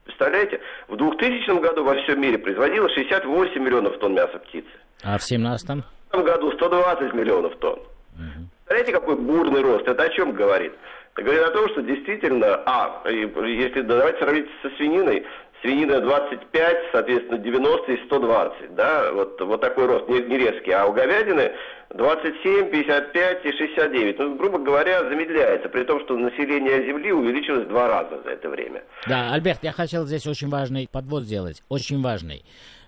Представляете? 0.04 0.60
В 0.88 0.96
2000 0.96 1.60
году 1.60 1.84
во 1.84 1.94
всем 2.02 2.22
мире 2.22 2.38
производилось 2.38 2.94
68 2.94 3.62
миллионов 3.62 3.98
тонн 3.98 4.14
мяса 4.14 4.38
птицы. 4.38 4.68
А 5.02 5.18
в 5.18 5.22
17 5.22 5.84
В 6.10 6.22
году 6.22 6.52
120 6.52 7.12
миллионов 7.12 7.54
тонн. 7.56 7.80
Угу. 8.14 8.48
Представляете, 8.64 8.92
какой 8.92 9.16
бурный 9.16 9.60
рост? 9.60 9.86
Это 9.86 10.04
о 10.04 10.08
чем 10.08 10.32
говорит? 10.32 10.72
Это 11.12 11.22
говорит 11.22 11.42
о 11.42 11.50
том, 11.50 11.68
что 11.68 11.82
действительно, 11.82 12.62
а, 12.64 13.02
если 13.06 13.82
давайте 13.82 14.18
сравнить 14.18 14.46
со 14.62 14.70
свининой, 14.70 15.24
свинина 15.64 16.00
25, 16.00 16.76
соответственно, 16.92 17.38
90 17.38 17.92
и 17.92 18.04
120, 18.04 18.74
да, 18.74 19.12
вот, 19.12 19.40
вот 19.40 19.60
такой 19.62 19.86
рост, 19.86 20.06
не, 20.08 20.20
не 20.20 20.38
резкий, 20.38 20.72
а 20.72 20.84
у 20.84 20.92
говядины 20.92 21.52
27, 21.94 22.70
55 22.70 23.46
и 23.46 23.52
69. 23.52 24.18
Ну, 24.18 24.36
грубо 24.36 24.58
говоря, 24.58 25.00
замедляется, 25.08 25.68
при 25.70 25.84
том, 25.84 26.00
что 26.04 26.16
население 26.16 26.86
Земли 26.86 27.12
увеличилось 27.12 27.66
два 27.66 27.88
раза 27.88 28.22
за 28.24 28.30
это 28.30 28.50
время. 28.50 28.82
Да, 29.08 29.32
Альберт, 29.32 29.60
я 29.62 29.72
хотел 29.72 30.04
здесь 30.04 30.26
очень 30.26 30.48
важный 30.48 30.86
подвод 30.90 31.22
сделать, 31.22 31.62
очень 31.70 32.02
важный. 32.02 32.44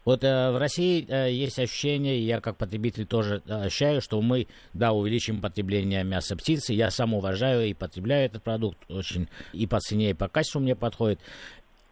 Вот 0.07 0.23
э, 0.23 0.53
в 0.53 0.59
России 0.59 1.05
э, 1.09 1.33
есть 1.33 1.59
ощущение, 1.59 2.25
я 2.25 2.41
как 2.41 2.57
потребитель 2.57 3.07
тоже 3.07 3.43
э, 3.45 3.65
ощущаю, 3.65 4.01
что 4.01 4.23
мы, 4.23 4.47
да, 4.73 4.93
увеличим 4.93 5.41
потребление 5.41 6.05
мяса 6.05 6.37
птицы. 6.37 6.75
Я 6.75 6.93
сам 6.93 7.13
уважаю 7.13 7.67
и 7.67 7.75
потребляю 7.75 8.27
этот 8.27 8.45
продукт 8.45 8.79
очень 8.89 9.29
и 9.53 9.67
по 9.67 9.81
цене, 9.81 10.11
и 10.11 10.15
по 10.15 10.29
качеству 10.29 10.61
мне 10.61 10.77
подходит. 10.77 11.19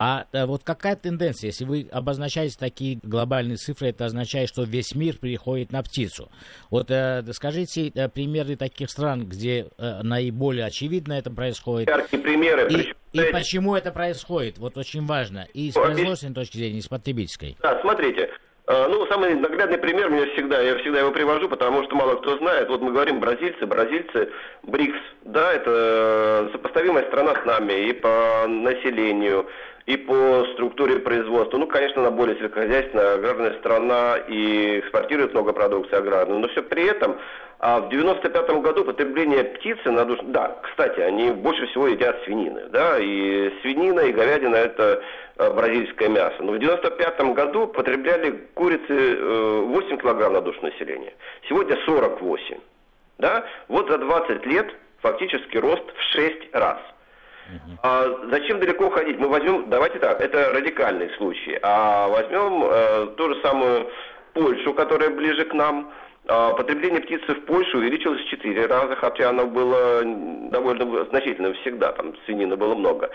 А 0.07 0.27
вот 0.45 0.65
какая 0.65 0.97
тенденция? 0.97 1.49
Если 1.49 1.65
вы 1.65 1.89
обозначаете 1.91 2.59
такие 2.61 2.99
глобальные 3.03 3.57
цифры, 3.57 3.89
это 3.89 4.05
означает, 4.05 4.51
что 4.51 4.65
весь 4.65 4.95
мир 4.95 5.17
переходит 5.17 5.73
на 5.73 5.83
птицу. 5.83 6.31
Вот 6.71 6.91
э, 6.91 7.23
скажите 7.33 7.89
э, 7.89 8.11
примеры 8.11 8.57
таких 8.57 8.91
стран, 8.91 9.25
где 9.25 9.69
э, 9.79 10.03
наиболее 10.03 10.67
очевидно 10.67 11.15
это 11.15 11.31
происходит. 11.31 11.89
Яркие 11.89 12.23
примеры. 12.23 12.71
И, 12.71 12.93
и 13.19 13.33
почему 13.33 13.77
это 13.77 13.93
происходит? 13.93 14.59
Вот 14.59 14.77
очень 14.77 15.07
важно. 15.07 15.49
И 15.55 15.71
с 15.71 15.75
производственной 15.75 16.35
точки 16.35 16.59
зрения, 16.59 16.81
и 16.81 16.83
с 16.83 16.89
потребительской. 16.89 17.57
Да, 17.63 17.81
смотрите. 17.81 18.29
Ну, 18.67 19.07
самый 19.09 19.35
наглядный 19.35 19.77
пример 19.77 20.09
мне 20.09 20.25
всегда, 20.33 20.59
я 20.63 20.79
всегда 20.79 21.01
его 21.01 21.13
привожу, 21.13 21.51
потому 21.51 21.83
что 21.85 21.95
мало 21.97 22.17
кто 22.17 22.39
знает. 22.39 22.69
Вот 22.69 22.81
мы 22.81 22.93
говорим 22.93 23.21
бразильцы, 23.21 23.67
бразильцы, 23.67 24.31
БРИКС, 24.63 24.99
да, 25.25 25.53
это 25.53 26.49
сопоставимая 26.51 27.07
страна 27.09 27.35
с 27.43 27.45
нами 27.45 27.91
и 27.91 27.93
по 27.93 28.47
населению, 28.49 29.47
и 29.87 29.97
по 29.97 30.47
структуре 30.55 30.99
производства. 30.99 31.59
Ну, 31.59 31.67
конечно, 31.67 32.03
она 32.03 32.11
более 32.11 32.39
сельскохозяйственная, 32.39 33.15
аграрная 33.15 33.59
страна 33.59 34.17
и 34.29 34.79
экспортирует 34.79 35.35
много 35.35 35.53
продукции 35.53 35.97
аграрной. 35.97 36.39
Но 36.39 36.49
все 36.49 36.63
при 36.63 36.85
этом 36.87 37.17
а 37.67 37.81
в 37.81 37.89
95 37.89 38.61
году 38.61 38.85
потребление 38.85 39.43
птицы 39.43 39.91
на 39.91 40.05
душу... 40.05 40.23
Да, 40.25 40.59
кстати, 40.63 41.01
они 41.01 41.31
больше 41.31 41.67
всего 41.69 41.89
едят 41.89 42.23
свинины. 42.25 42.65
Да, 42.69 42.99
и 42.99 43.51
свинина, 43.63 44.01
и 44.01 44.13
говядина– 44.13 44.55
это 44.57 45.03
э, 45.39 45.51
бразильское 45.51 46.11
мясо. 46.11 46.37
Но 46.41 46.53
в 46.53 46.59
95 46.59 47.21
году 47.33 47.67
потребляли 47.67 48.49
курицы 48.53 49.17
8 49.17 49.95
э, 49.95 49.97
килограмм 49.97 50.35
на 50.35 50.43
душу 50.43 50.61
населения. 50.61 51.15
Сегодня 51.49 51.79
48. 51.87 52.59
Да? 53.17 53.47
Вот 53.69 53.89
за 53.89 53.97
20 53.97 54.45
лет 54.45 54.67
фактически 55.01 55.57
рост 55.57 55.85
в 55.97 56.03
6 56.13 56.55
раз. 56.55 56.79
А 57.83 58.07
зачем 58.31 58.61
далеко 58.61 58.91
ходить? 58.91 59.19
Мы 59.19 59.29
возьмем, 59.29 59.69
давайте 59.69 59.99
так, 59.99 60.21
это 60.21 60.53
радикальный 60.53 61.11
случай. 61.17 61.59
А 61.63 62.09
возьмем 62.09 62.65
э, 62.65 63.07
ту 63.17 63.35
же 63.35 63.41
самую 63.43 63.91
Польшу, 64.33 64.75
которая 64.75 65.11
ближе 65.11 65.45
к 65.45 65.55
нам. 65.55 65.93
А, 66.27 66.55
потребление 66.55 67.03
птицы 67.03 67.35
в 67.35 67.45
Польше 67.45 67.77
увеличилось 67.77 68.23
в 68.23 68.29
4 68.29 68.67
раза, 68.67 68.97
хотя 68.97 69.29
оно 69.29 69.47
было 69.47 70.03
довольно 70.51 71.05
значительным 71.07 71.53
всегда, 71.55 71.93
там 71.93 72.15
свинины 72.25 72.57
было 72.57 72.75
много. 72.75 73.11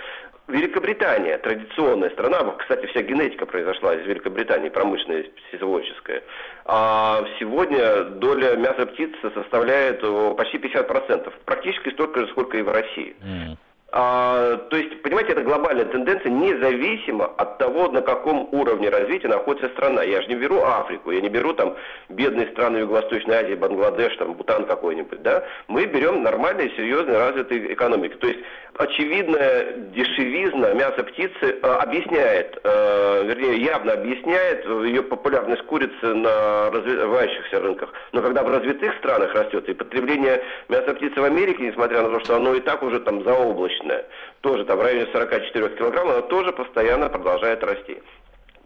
Великобритания, 0.48 1.38
традиционная 1.40 2.10
страна, 2.12 2.40
кстати, 2.58 2.86
вся 2.88 3.02
генетика 3.02 3.46
произошла 3.46 3.96
из 3.96 4.06
Великобритании, 4.06 4.70
промышленная, 4.70 5.26
физиологическая. 5.52 6.24
А 6.66 7.24
сегодня 7.40 8.04
доля 8.04 8.56
мяса 8.56 8.86
птицы 8.86 9.32
составляет 9.34 10.02
почти 10.38 10.58
50%, 10.58 11.34
практически 11.46 11.90
столько 11.90 12.22
же, 12.22 12.28
сколько 12.28 12.58
и 12.58 12.62
в 12.62 12.70
России. 12.70 13.16
Mm. 13.22 13.58
А, 13.92 14.56
то 14.70 14.78
есть, 14.78 15.02
понимаете, 15.02 15.32
это 15.32 15.42
глобальная 15.42 15.86
тенденция, 15.86 16.30
независимо 16.30 17.26
от 17.26 17.58
того, 17.58 17.88
на 17.88 18.02
каком 18.02 18.48
уровне 18.52 18.90
развития 18.90 19.30
находится 19.30 19.70
страна. 19.70 20.04
Я 20.04 20.22
же 20.22 20.28
не 20.28 20.36
беру 20.36 20.62
Африку, 20.62 21.12
я 21.12 21.22
не 21.22 21.30
беру 21.30 21.54
там 21.54 21.76
бедные 22.10 22.48
страны 22.50 22.78
Юго-Восточной 22.78 23.36
Азии, 23.38 23.56
Бангладеш, 23.56 24.16
там, 24.18 24.34
Бутан 24.34 24.66
какой-нибудь, 24.66 25.24
да. 25.24 25.44
Мы 25.68 25.86
берем 25.86 26.22
нормальные, 26.22 26.70
серьезные, 26.76 27.18
развитые 27.18 27.74
экономики. 27.74 28.14
То 28.16 28.28
есть, 28.28 28.40
очевидная 28.78 29.74
дешевизна 29.92 30.74
мяса 30.74 31.04
птицы 31.04 31.34
э, 31.42 31.68
объясняет, 31.82 32.60
э, 32.64 33.24
вернее, 33.26 33.58
явно 33.64 33.94
объясняет 33.94 34.66
ее 34.66 35.02
популярность 35.02 35.64
курицы 35.64 36.14
на 36.14 36.70
развивающихся 36.70 37.60
рынках. 37.60 37.92
Но 38.12 38.22
когда 38.22 38.44
в 38.44 38.50
развитых 38.50 38.96
странах 39.00 39.34
растет, 39.34 39.68
и 39.68 39.74
потребление 39.74 40.44
мяса 40.68 40.94
птицы 40.94 41.20
в 41.20 41.24
Америке, 41.24 41.64
несмотря 41.64 42.04
на 42.04 42.10
то, 42.10 42.20
что 42.24 42.36
оно 42.36 42.54
и 42.54 42.60
так 42.60 42.84
уже 42.84 43.00
там 43.00 43.24
заоблачно, 43.24 43.79
молочная, 43.80 44.06
тоже 44.42 44.66
там 44.66 44.78
в 44.78 44.82
районе 44.82 45.12
44 45.12 45.78
килограмм, 45.78 46.10
она 46.10 46.22
тоже 46.24 46.52
постоянно 46.52 47.10
продолжает 47.10 47.64
расти. 47.64 48.02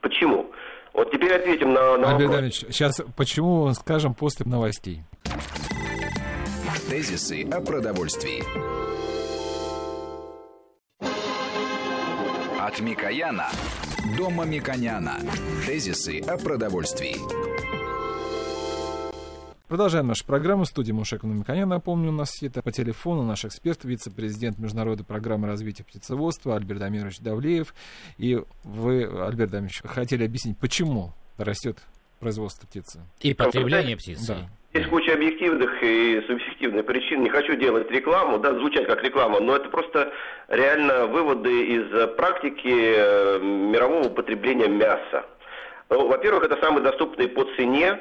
Почему? 0.01 0.51
Вот 0.93 1.11
теперь 1.11 1.33
ответим 1.33 1.73
на, 1.73 1.97
на 1.97 2.11
Альберт 2.11 2.31
Давидович, 2.31 2.65
сейчас 2.69 3.01
почему, 3.17 3.71
скажем, 3.71 4.13
после 4.13 4.45
новостей. 4.45 5.03
Тезисы 6.89 7.47
о 7.51 7.61
продовольствии. 7.61 8.43
От 12.59 12.79
Микояна 12.79 13.47
до 14.17 14.29
Мамиконяна. 14.29 15.17
Тезисы 15.65 16.19
о 16.21 16.37
продовольствии. 16.37 17.72
Продолжаем 19.73 20.05
нашу 20.05 20.23
программу. 20.27 20.65
Студия 20.65 20.93
Мушек 20.93 21.23
Микоян. 21.23 21.67
Напомню, 21.67 22.09
у 22.09 22.11
нас 22.11 22.43
это 22.43 22.61
по 22.61 22.71
телефону 22.71 23.23
наш 23.23 23.43
эксперт, 23.43 23.83
вице-президент 23.83 24.59
Международной 24.59 25.03
программы 25.03 25.47
развития 25.47 25.83
птицеводства 25.83 26.55
Альберт 26.55 26.79
Дамирович 26.79 27.17
Давлеев. 27.17 27.73
И 28.19 28.39
вы, 28.63 29.05
Альберт 29.05 29.49
Дамирович, 29.49 29.81
хотели 29.83 30.25
объяснить, 30.25 30.59
почему 30.59 31.13
растет 31.39 31.79
производство 32.19 32.67
птицы? 32.67 33.01
И 33.21 33.33
потребление 33.33 33.97
птицы. 33.97 34.35
Да. 34.73 34.79
Есть 34.79 34.91
куча 34.91 35.11
объективных 35.11 35.71
и 35.81 36.21
субъективных 36.27 36.85
причин. 36.85 37.23
Не 37.23 37.31
хочу 37.31 37.55
делать 37.55 37.89
рекламу, 37.89 38.37
да, 38.37 38.53
звучать 38.53 38.85
как 38.85 39.01
реклама, 39.01 39.39
но 39.39 39.55
это 39.55 39.69
просто 39.69 40.13
реально 40.49 41.07
выводы 41.07 41.49
из 41.49 42.15
практики 42.15 42.93
э, 42.95 43.39
мирового 43.41 44.09
потребления 44.09 44.67
мяса. 44.67 45.25
Во-первых, 45.89 46.43
это 46.43 46.61
самый 46.61 46.83
доступный 46.83 47.27
по 47.27 47.43
цене 47.55 47.97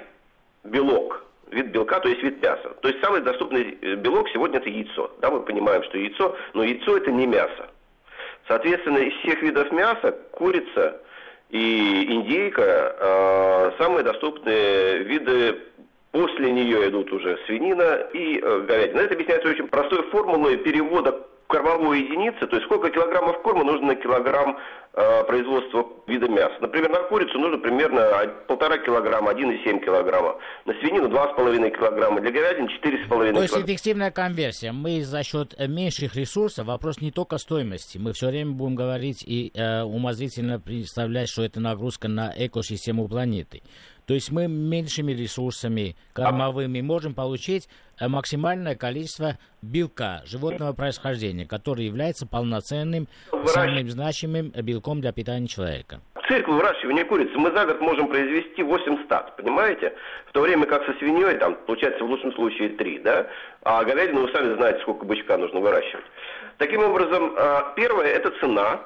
белок 0.65 1.23
вид 1.53 1.67
белка, 1.69 2.01
то 2.01 2.09
есть 2.09 2.23
вид 2.23 2.43
мяса. 2.43 2.71
То 2.81 2.89
есть 2.89 3.01
самый 3.03 3.21
доступный 3.21 3.79
э, 3.81 3.95
белок 3.97 4.29
сегодня 4.31 4.59
это 4.59 4.69
яйцо. 4.69 5.11
Да, 5.21 5.31
мы 5.31 5.41
понимаем, 5.41 5.83
что 5.85 5.99
яйцо, 5.99 6.37
но 6.55 6.63
яйцо 6.63 6.97
это 6.97 7.11
не 7.11 7.27
мясо. 7.27 7.69
Соответственно, 8.49 8.99
из 8.99 9.15
всех 9.21 9.43
видов 9.43 9.71
мяса 9.73 10.13
курица 10.33 11.01
и 11.51 12.07
индейка 12.09 12.97
э, 12.99 13.73
самые 13.79 14.05
доступные 14.05 14.99
виды 15.05 15.59
После 16.13 16.53
нее 16.53 16.91
идут 16.91 17.11
уже 17.11 17.39
свинина 17.47 18.07
и 18.13 18.39
э, 18.39 18.61
говядина. 18.69 19.01
Это 19.01 19.15
объясняется 19.15 19.49
очень 19.49 19.67
простой 19.67 20.03
формулой 20.11 20.59
перевода 20.59 21.27
кормовой 21.53 22.01
единицы, 22.01 22.47
то 22.47 22.57
есть 22.57 22.65
сколько 22.65 22.91
килограммов 22.91 23.43
корма 23.43 23.63
нужно 23.63 23.89
на 23.89 23.95
килограмм 23.95 24.59
э, 24.95 25.25
производства 25.25 25.87
вида 26.07 26.29
мяса. 26.29 26.55
Например, 26.61 26.91
на 26.91 27.03
курицу 27.03 27.39
нужно 27.39 27.59
примерно 27.59 28.09
полтора 28.49 28.79
килограмма, 28.79 29.33
1,7 29.33 29.85
килограмма. 29.85 30.37
На 30.65 30.73
свинину 30.81 31.09
2,5 31.09 31.71
килограмма, 31.77 32.21
для 32.23 32.31
говядины 32.31 32.69
4,5 32.69 33.07
килограмма. 33.07 33.35
То 33.35 33.43
есть 33.43 33.59
эффективная 33.59 34.11
конверсия. 34.11 34.73
Мы 34.73 35.03
за 35.03 35.23
счет 35.23 35.55
меньших 35.59 36.17
ресурсов, 36.17 36.67
вопрос 36.67 37.03
не 37.03 37.11
только 37.11 37.37
стоимости. 37.37 37.99
Мы 37.99 38.15
все 38.15 38.29
время 38.29 38.53
будем 38.53 38.75
говорить 38.75 39.23
и 39.23 39.53
э, 39.55 39.83
умозрительно 39.83 40.59
представлять, 40.59 41.29
что 41.29 41.43
это 41.43 41.61
нагрузка 41.61 42.09
на 42.09 42.33
экосистему 42.35 43.09
планеты. 43.09 43.63
То 44.07 44.15
есть 44.15 44.33
мы 44.33 44.49
меньшими 44.49 45.13
ресурсами 45.13 45.97
кормовыми 46.13 46.81
можем 46.81 47.15
получить 47.15 47.69
э, 48.01 48.09
максимальное 48.09 48.75
количество 48.75 49.39
белка 49.63 50.23
животного 50.25 50.73
происхождения, 50.73 51.47
который 51.47 51.85
является 51.85 52.27
полноценным, 52.27 53.07
самым 53.47 53.89
значимым 53.89 54.51
белком 54.51 55.01
для 55.01 55.13
питания 55.13 55.47
человека. 55.47 56.01
Цирк 56.29 56.49
выращивания 56.49 57.05
курицы 57.05 57.37
мы 57.37 57.51
за 57.51 57.67
год 57.67 57.81
можем 57.81 58.09
произвести 58.09 58.63
8 58.63 59.05
стад, 59.05 59.37
понимаете? 59.37 59.93
В 60.27 60.33
то 60.33 60.41
время 60.41 60.67
как 60.67 60.85
со 60.87 60.93
свиньей, 60.99 61.37
там, 61.39 61.57
получается 61.67 62.05
в 62.05 62.09
лучшем 62.09 62.33
случае 62.35 62.71
3, 62.71 62.99
да? 63.01 63.27
А 63.63 63.85
говядину 63.85 64.23
вы 64.23 64.33
сами 64.33 64.55
знаете, 64.57 64.81
сколько 64.83 65.05
бычка 65.05 65.37
нужно 65.37 65.61
выращивать. 65.61 66.05
Таким 66.59 66.83
образом, 66.83 67.35
а, 67.37 67.73
первое– 67.77 68.07
это 68.07 68.31
цена, 68.41 68.81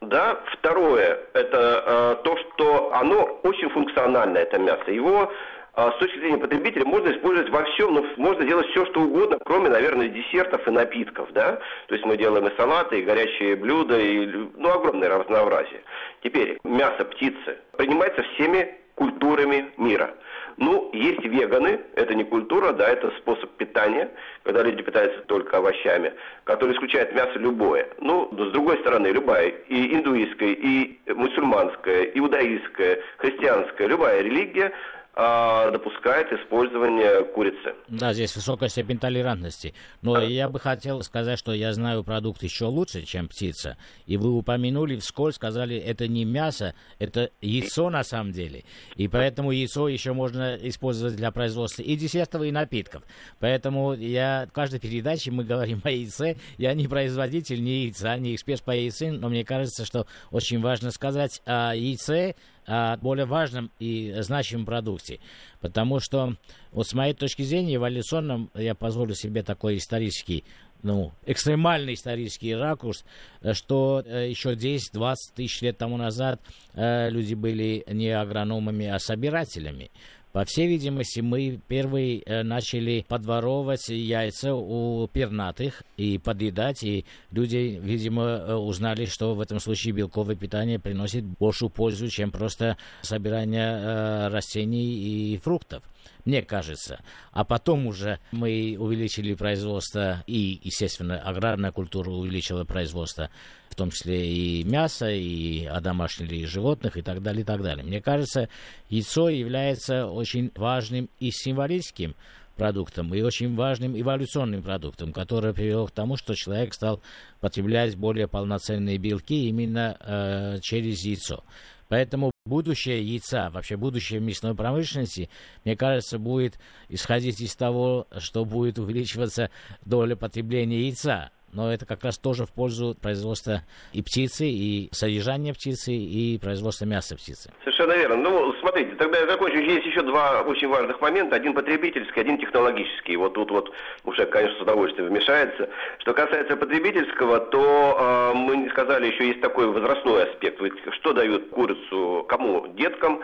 да, 0.00 0.40
второе, 0.58 1.20
это 1.34 1.84
э, 1.86 2.24
то, 2.24 2.36
что 2.36 2.92
оно 2.94 3.38
очень 3.42 3.68
функциональное, 3.68 4.42
это 4.42 4.58
мясо. 4.58 4.90
Его 4.90 5.30
э, 5.76 5.90
с 5.90 5.98
точки 5.98 6.18
зрения 6.18 6.38
потребителя 6.38 6.86
можно 6.86 7.10
использовать 7.10 7.50
во 7.50 7.64
всем, 7.64 7.94
но 7.94 8.04
можно 8.16 8.44
делать 8.44 8.66
все, 8.68 8.86
что 8.86 9.02
угодно, 9.02 9.38
кроме, 9.44 9.68
наверное, 9.68 10.08
десертов 10.08 10.66
и 10.66 10.70
напитков, 10.70 11.30
да. 11.32 11.60
То 11.88 11.94
есть 11.94 12.06
мы 12.06 12.16
делаем 12.16 12.46
и 12.46 12.56
салаты, 12.56 13.00
и 13.00 13.04
горячие 13.04 13.56
блюда, 13.56 13.98
и, 13.98 14.26
ну, 14.56 14.70
огромное 14.70 15.10
разнообразие. 15.10 15.82
Теперь, 16.22 16.58
мясо 16.64 17.04
птицы 17.04 17.58
принимается 17.76 18.22
всеми 18.22 18.78
культурами 18.94 19.70
мира. 19.76 20.14
Ну, 20.56 20.90
есть 20.92 21.24
веганы, 21.24 21.80
это 21.94 22.14
не 22.14 22.24
культура, 22.24 22.72
да, 22.72 22.88
это 22.88 23.10
способ 23.18 23.50
питания, 23.52 24.10
когда 24.42 24.62
люди 24.62 24.82
питаются 24.82 25.20
только 25.22 25.58
овощами, 25.58 26.12
который 26.44 26.74
исключает 26.74 27.14
мясо 27.14 27.38
любое. 27.38 27.88
Ну, 28.00 28.28
с 28.32 28.52
другой 28.52 28.78
стороны, 28.78 29.08
любая, 29.08 29.48
и 29.48 29.94
индуистская, 29.94 30.52
и 30.52 30.98
мусульманская, 31.06 32.04
иудаистская, 32.14 33.00
христианская, 33.18 33.86
любая 33.88 34.22
религия 34.22 34.72
допускает 35.16 36.32
использование 36.32 37.24
курицы. 37.24 37.74
Да, 37.88 38.14
здесь 38.14 38.34
высокая 38.34 38.68
степень 38.68 38.98
толерантности. 38.98 39.74
Но 40.02 40.14
а. 40.14 40.22
я 40.22 40.48
бы 40.48 40.60
хотел 40.60 41.02
сказать, 41.02 41.38
что 41.38 41.52
я 41.52 41.72
знаю 41.72 42.04
продукт 42.04 42.42
еще 42.42 42.66
лучше, 42.66 43.02
чем 43.02 43.28
птица. 43.28 43.76
И 44.06 44.16
вы 44.16 44.30
упомянули 44.30 44.96
вскользь, 44.96 45.34
сказали, 45.34 45.76
это 45.76 46.06
не 46.06 46.24
мясо, 46.24 46.74
это 46.98 47.30
яйцо 47.40 47.90
на 47.90 48.04
самом 48.04 48.32
деле. 48.32 48.64
И 48.94 49.08
поэтому 49.08 49.50
яйцо 49.50 49.88
еще 49.88 50.12
можно 50.12 50.56
использовать 50.56 51.16
для 51.16 51.30
производства 51.32 51.82
и 51.82 51.96
десертов, 51.96 52.42
и 52.42 52.52
напитков. 52.52 53.02
Поэтому 53.40 53.94
я 53.94 54.46
в 54.48 54.52
каждой 54.52 54.80
передаче 54.80 55.32
мы 55.32 55.44
говорим 55.44 55.80
о 55.84 55.90
яйце. 55.90 56.36
Я 56.56 56.72
не 56.74 56.86
производитель 56.86 57.62
ни 57.62 57.84
яйца, 57.84 58.16
не 58.16 58.34
эксперт 58.34 58.62
по 58.62 58.70
яйцу, 58.70 59.12
но 59.12 59.28
мне 59.28 59.44
кажется, 59.44 59.84
что 59.84 60.06
очень 60.30 60.60
важно 60.60 60.92
сказать 60.92 61.42
о 61.44 61.74
яйце, 61.74 62.36
о 62.70 62.96
более 62.98 63.26
важном 63.26 63.70
и 63.80 64.14
значимом 64.20 64.64
продукте. 64.64 65.18
Потому 65.60 65.98
что, 65.98 66.36
вот 66.70 66.86
с 66.86 66.94
моей 66.94 67.14
точки 67.14 67.42
зрения, 67.42 67.74
эволюционно, 67.74 68.48
я 68.54 68.76
позволю 68.76 69.14
себе 69.14 69.42
такой 69.42 69.78
исторический 69.78 70.44
ну, 70.82 71.12
экстремальный 71.26 71.92
исторический 71.92 72.54
ракурс, 72.54 73.04
что 73.52 74.02
э, 74.02 74.30
еще 74.30 74.54
10-20 74.54 75.14
тысяч 75.34 75.60
лет 75.60 75.76
тому 75.76 75.98
назад 75.98 76.40
э, 76.72 77.10
люди 77.10 77.34
были 77.34 77.84
не 77.86 78.08
агрономами, 78.08 78.86
а 78.86 78.98
собирателями. 78.98 79.90
По 80.32 80.44
всей 80.44 80.68
видимости, 80.68 81.18
мы 81.18 81.58
первые 81.66 82.22
э, 82.24 82.44
начали 82.44 83.04
подворовывать 83.08 83.88
яйца 83.88 84.54
у 84.54 85.08
пернатых 85.08 85.82
и 85.96 86.18
подъедать, 86.18 86.84
и 86.84 87.04
люди, 87.32 87.80
видимо, 87.82 88.22
э, 88.22 88.54
узнали, 88.54 89.06
что 89.06 89.34
в 89.34 89.40
этом 89.40 89.58
случае 89.58 89.92
белковое 89.92 90.36
питание 90.36 90.78
приносит 90.78 91.24
большую 91.24 91.70
пользу, 91.70 92.06
чем 92.08 92.30
просто 92.30 92.76
собирание 93.02 93.72
э, 93.72 94.28
растений 94.28 95.32
и 95.32 95.36
фруктов 95.38 95.82
мне 96.26 96.42
кажется. 96.42 97.02
А 97.32 97.44
потом 97.44 97.86
уже 97.86 98.18
мы 98.32 98.76
увеличили 98.78 99.34
производство, 99.34 100.22
и, 100.26 100.60
естественно, 100.62 101.18
аграрная 101.18 101.72
культура 101.72 102.10
увеличила 102.10 102.64
производство, 102.64 103.30
в 103.68 103.74
том 103.76 103.90
числе 103.90 104.32
и 104.32 104.64
мяса, 104.64 105.10
и 105.10 105.64
одомашнили 105.64 106.44
животных, 106.44 106.96
и 106.96 107.02
так 107.02 107.22
далее, 107.22 107.42
и 107.42 107.44
так 107.44 107.62
далее. 107.62 107.84
Мне 107.84 108.00
кажется, 108.00 108.48
яйцо 108.88 109.28
является 109.28 110.06
очень 110.06 110.50
важным 110.54 111.08
и 111.18 111.30
символическим 111.30 112.14
продуктом 112.60 113.14
и 113.14 113.22
очень 113.22 113.54
важным 113.54 113.98
эволюционным 113.98 114.62
продуктом, 114.62 115.14
который 115.14 115.54
привел 115.54 115.86
к 115.86 115.92
тому, 115.92 116.16
что 116.16 116.34
человек 116.34 116.74
стал 116.74 117.00
потреблять 117.40 117.96
более 117.96 118.28
полноценные 118.28 118.98
белки 118.98 119.48
именно 119.48 119.96
э, 119.98 120.58
через 120.60 121.02
яйцо. 121.02 121.42
Поэтому 121.88 122.30
будущее 122.50 123.02
яйца, 123.02 123.48
вообще 123.48 123.78
будущее 123.78 124.20
мясной 124.20 124.54
промышленности, 124.54 125.30
мне 125.64 125.76
кажется, 125.76 126.18
будет 126.18 126.58
исходить 126.90 127.40
из 127.40 127.56
того, 127.56 128.06
что 128.18 128.44
будет 128.44 128.78
увеличиваться 128.78 129.50
доля 129.86 130.16
потребления 130.16 130.82
яйца. 130.82 131.30
Но 131.52 131.72
это 131.72 131.86
как 131.86 132.04
раз 132.04 132.18
тоже 132.18 132.44
в 132.44 132.52
пользу 132.52 132.96
производства 133.00 133.62
и 133.92 134.02
птицы, 134.02 134.46
и 134.46 134.88
содержания 134.92 135.52
птицы, 135.52 135.92
и 135.92 136.38
производства 136.38 136.84
мяса 136.84 137.16
птицы. 137.16 137.52
Совершенно 137.64 137.92
верно. 137.92 138.16
Ну, 138.16 138.52
смотрите, 138.60 138.94
тогда 138.96 139.18
я 139.18 139.26
закончу. 139.26 139.58
Есть 139.58 139.86
еще 139.86 140.02
два 140.02 140.42
очень 140.42 140.68
важных 140.68 141.00
момента. 141.00 141.36
Один 141.36 141.54
потребительский, 141.54 142.20
один 142.20 142.38
технологический. 142.38 143.16
Вот 143.16 143.34
тут 143.34 143.50
вот 143.50 143.72
уже, 144.04 144.26
конечно, 144.26 144.58
с 144.58 144.62
удовольствием 144.62 145.08
вмешается. 145.08 145.68
Что 145.98 146.14
касается 146.14 146.56
потребительского, 146.56 147.40
то 147.40 148.32
э, 148.32 148.36
мы 148.36 148.68
сказали, 148.70 149.06
еще 149.06 149.28
есть 149.28 149.40
такой 149.40 149.66
возрастной 149.66 150.24
аспект. 150.24 150.60
Что 150.94 151.12
дают 151.12 151.50
курицу 151.50 152.24
кому? 152.28 152.66
Деткам, 152.74 153.22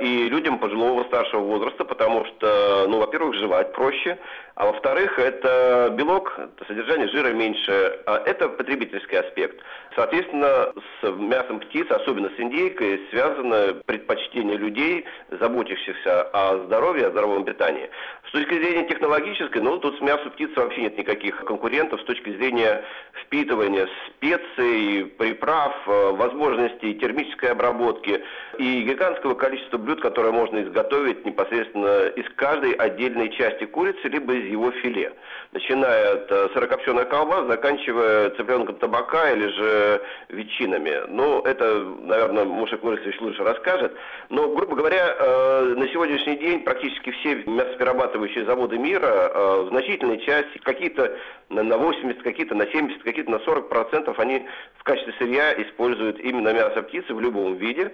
и 0.00 0.28
людям 0.28 0.58
пожилого 0.58 1.04
старшего 1.04 1.40
возраста, 1.40 1.84
потому 1.84 2.24
что, 2.24 2.86
ну, 2.88 2.98
во-первых, 2.98 3.34
жевать 3.34 3.72
проще, 3.72 4.18
а 4.58 4.66
во-вторых, 4.66 5.18
это 5.20 5.94
белок, 5.96 6.36
содержание 6.66 7.06
жира 7.08 7.28
меньше, 7.28 8.00
а 8.06 8.22
это 8.26 8.48
потребительский 8.48 9.16
аспект. 9.16 9.60
Соответственно, 9.94 10.72
с 11.00 11.10
мясом 11.12 11.60
птиц, 11.60 11.86
особенно 11.90 12.28
с 12.30 12.40
индейкой, 12.40 13.00
связано 13.10 13.74
предпочтение 13.86 14.56
людей, 14.56 15.04
заботящихся 15.30 16.22
о 16.32 16.64
здоровье, 16.64 17.06
о 17.06 17.10
здоровом 17.10 17.44
питании. 17.44 17.88
С 18.26 18.32
точки 18.32 18.54
зрения 18.54 18.88
технологической, 18.88 19.62
ну, 19.62 19.78
тут 19.78 19.96
с 19.98 20.00
мясом 20.00 20.30
птицы 20.30 20.54
вообще 20.56 20.82
нет 20.82 20.98
никаких 20.98 21.44
конкурентов 21.44 22.00
с 22.00 22.04
точки 22.04 22.30
зрения 22.30 22.84
впитывания 23.22 23.88
специй, 24.08 25.06
приправ, 25.18 25.74
э, 25.86 26.10
возможностей 26.12 26.94
термической 26.94 27.50
обработки 27.50 28.24
и 28.58 28.82
гигантского 28.82 29.34
количества 29.34 29.67
блюд, 29.76 30.00
которые 30.00 30.32
можно 30.32 30.62
изготовить 30.62 31.26
непосредственно 31.26 32.06
из 32.06 32.24
каждой 32.36 32.72
отдельной 32.72 33.28
части 33.30 33.64
курицы, 33.64 34.08
либо 34.08 34.32
из 34.32 34.50
его 34.50 34.70
филе. 34.70 35.12
Начиная 35.52 36.14
от 36.14 36.30
э, 36.30 36.48
сырокопченой 36.54 37.04
колбас, 37.06 37.46
заканчивая 37.46 38.30
цыпленком 38.30 38.76
табака 38.76 39.30
или 39.32 39.48
же 39.48 40.02
ветчинами. 40.28 41.02
Ну, 41.08 41.40
это, 41.42 41.84
наверное, 42.02 42.44
Мушек 42.44 42.82
Лорисович 42.82 43.20
лучше 43.20 43.42
расскажет. 43.44 43.92
Но, 44.30 44.48
грубо 44.54 44.76
говоря, 44.76 45.14
э, 45.18 45.74
на 45.76 45.88
сегодняшний 45.88 46.36
день 46.36 46.60
практически 46.60 47.10
все 47.10 47.42
мясоперерабатывающие 47.44 48.44
заводы 48.44 48.78
мира 48.78 49.06
э, 49.06 49.62
в 49.62 49.68
значительной 49.68 50.18
части, 50.20 50.58
какие-то 50.58 51.16
на 51.50 51.76
80, 51.76 52.22
какие-то 52.22 52.54
на 52.54 52.66
70, 52.66 53.02
какие-то 53.02 53.30
на 53.30 53.40
40 53.40 53.68
процентов, 53.68 54.18
они 54.18 54.46
в 54.76 54.84
качестве 54.84 55.14
сырья 55.18 55.52
используют 55.62 56.20
именно 56.20 56.52
мясо 56.52 56.82
птицы 56.82 57.14
в 57.14 57.20
любом 57.20 57.56
виде 57.56 57.92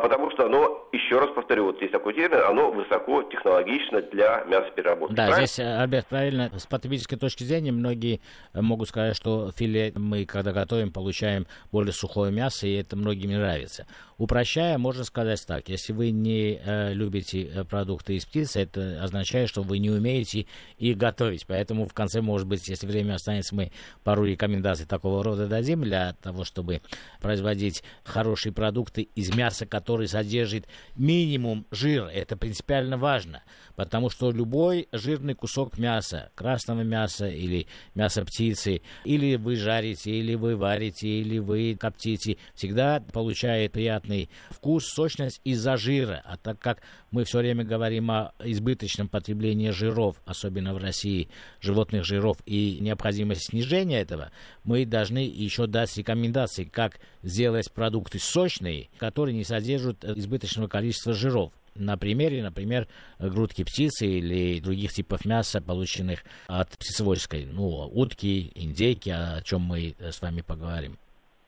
потому 0.00 0.30
что 0.30 0.46
оно, 0.46 0.88
еще 0.92 1.18
раз 1.18 1.28
повторю, 1.34 1.66
вот 1.66 1.80
есть 1.82 1.92
такой 1.92 2.14
термин, 2.14 2.40
оно 2.48 2.70
высоко 2.70 3.22
технологично 3.24 4.00
для 4.00 4.42
мясопереработки. 4.46 5.14
Да, 5.14 5.26
правильно? 5.26 5.46
здесь, 5.46 5.58
э, 5.58 5.78
Альберт, 5.78 6.06
правильно, 6.06 6.50
с 6.58 6.66
потребительской 6.66 7.18
точки 7.18 7.44
зрения 7.44 7.70
многие 7.70 8.22
э, 8.54 8.62
могут 8.62 8.88
сказать, 8.88 9.14
что 9.14 9.50
филе 9.52 9.92
мы, 9.94 10.24
когда 10.24 10.52
готовим, 10.52 10.90
получаем 10.90 11.46
более 11.70 11.92
сухое 11.92 12.32
мясо, 12.32 12.66
и 12.66 12.74
это 12.74 12.96
многим 12.96 13.32
нравится. 13.32 13.86
Упрощая, 14.16 14.78
можно 14.78 15.02
сказать 15.04 15.44
так, 15.44 15.68
если 15.68 15.92
вы 15.92 16.10
не 16.10 16.60
э, 16.64 16.92
любите 16.94 17.42
э, 17.42 17.64
продукты 17.64 18.14
из 18.14 18.24
птицы, 18.24 18.60
это 18.60 19.02
означает, 19.02 19.48
что 19.48 19.62
вы 19.62 19.78
не 19.78 19.90
умеете 19.90 20.46
их 20.78 20.96
готовить. 20.96 21.46
Поэтому 21.46 21.86
в 21.86 21.92
конце, 21.92 22.20
может 22.20 22.46
быть, 22.46 22.68
если 22.68 22.86
время 22.86 23.14
останется, 23.14 23.56
мы 23.56 23.72
пару 24.04 24.24
рекомендаций 24.24 24.86
такого 24.86 25.24
рода 25.24 25.48
дадим 25.48 25.82
для 25.82 26.12
того, 26.22 26.44
чтобы 26.44 26.80
производить 27.20 27.82
хорошие 28.04 28.52
продукты 28.52 29.02
из 29.02 29.34
мяса, 29.34 29.66
который 29.66 30.06
содержит 30.06 30.66
минимум 30.94 31.66
жира. 31.72 32.06
Это 32.06 32.36
принципиально 32.36 32.96
важно, 32.96 33.42
потому 33.74 34.10
что 34.10 34.30
любой 34.30 34.88
жирный 34.92 35.34
кусок 35.34 35.76
мяса, 35.76 36.30
красного 36.36 36.82
мяса 36.82 37.26
или 37.28 37.66
мяса 37.96 38.24
птицы, 38.24 38.82
или 39.04 39.34
вы 39.34 39.56
жарите, 39.56 40.12
или 40.12 40.36
вы 40.36 40.56
варите, 40.56 41.08
или 41.08 41.38
вы 41.38 41.76
коптите, 41.78 42.36
всегда 42.54 43.00
получает 43.12 43.72
приятный 43.72 44.03
приятный 44.04 44.28
вкус, 44.50 44.86
сочность 44.86 45.40
из-за 45.44 45.76
жира. 45.76 46.22
А 46.24 46.36
так 46.36 46.58
как 46.58 46.82
мы 47.10 47.24
все 47.24 47.38
время 47.38 47.64
говорим 47.64 48.10
о 48.10 48.32
избыточном 48.42 49.08
потреблении 49.08 49.70
жиров, 49.70 50.16
особенно 50.26 50.74
в 50.74 50.78
России, 50.78 51.28
животных 51.60 52.04
жиров 52.04 52.38
и 52.46 52.78
необходимость 52.80 53.50
снижения 53.50 54.00
этого, 54.00 54.30
мы 54.64 54.84
должны 54.84 55.18
еще 55.18 55.66
дать 55.66 55.96
рекомендации, 55.96 56.64
как 56.64 57.00
сделать 57.22 57.70
продукты 57.72 58.18
сочные, 58.18 58.88
которые 58.98 59.34
не 59.34 59.44
содержат 59.44 60.04
избыточного 60.04 60.68
количества 60.68 61.12
жиров 61.12 61.52
на 61.74 61.96
примере, 61.96 62.40
например, 62.40 62.86
грудки 63.18 63.64
птицы 63.64 64.06
или 64.06 64.60
других 64.60 64.92
типов 64.92 65.24
мяса, 65.24 65.60
полученных 65.60 66.24
от 66.46 66.70
птицеводческой, 66.70 67.46
ну, 67.46 67.90
утки, 67.92 68.52
индейки, 68.54 69.10
о 69.10 69.42
чем 69.42 69.62
мы 69.62 69.96
с 69.98 70.22
вами 70.22 70.42
поговорим. 70.42 70.96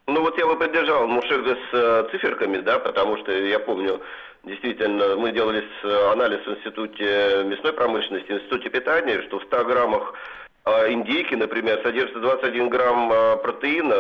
Ну 0.08 0.20
вот 0.20 0.38
я 0.38 0.46
бы 0.46 0.56
поддержал 0.56 1.08
Мушега 1.08 1.56
с 1.56 1.74
э, 1.74 2.08
циферками, 2.12 2.58
да, 2.58 2.78
потому 2.78 3.16
что 3.16 3.32
я 3.32 3.58
помню, 3.58 4.00
действительно, 4.44 5.16
мы 5.16 5.32
делали 5.32 5.64
э, 5.82 6.12
анализ 6.12 6.46
в 6.46 6.50
Институте 6.50 7.42
мясной 7.44 7.72
промышленности, 7.72 8.30
в 8.30 8.36
Институте 8.36 8.70
питания, 8.70 9.20
что 9.22 9.40
в 9.40 9.42
100 9.42 9.64
граммах 9.64 10.14
э, 10.64 10.92
индейки, 10.92 11.34
например, 11.34 11.80
содержится 11.82 12.20
21 12.20 12.68
грамм 12.68 13.40
протеина 13.42 13.96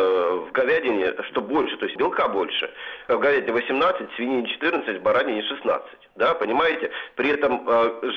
в 0.46 0.52
говядине, 0.52 1.12
что 1.30 1.40
больше, 1.40 1.76
то 1.76 1.86
есть 1.86 1.98
белка 1.98 2.28
больше. 2.28 2.72
В 3.08 3.18
говядине 3.18 3.54
18, 3.54 4.12
в 4.12 4.14
свинине 4.14 4.46
14, 4.46 4.98
в 4.98 5.02
баранине 5.02 5.42
16. 5.42 5.88
Да, 6.14 6.34
понимаете? 6.34 6.92
При 7.16 7.30
этом 7.30 7.68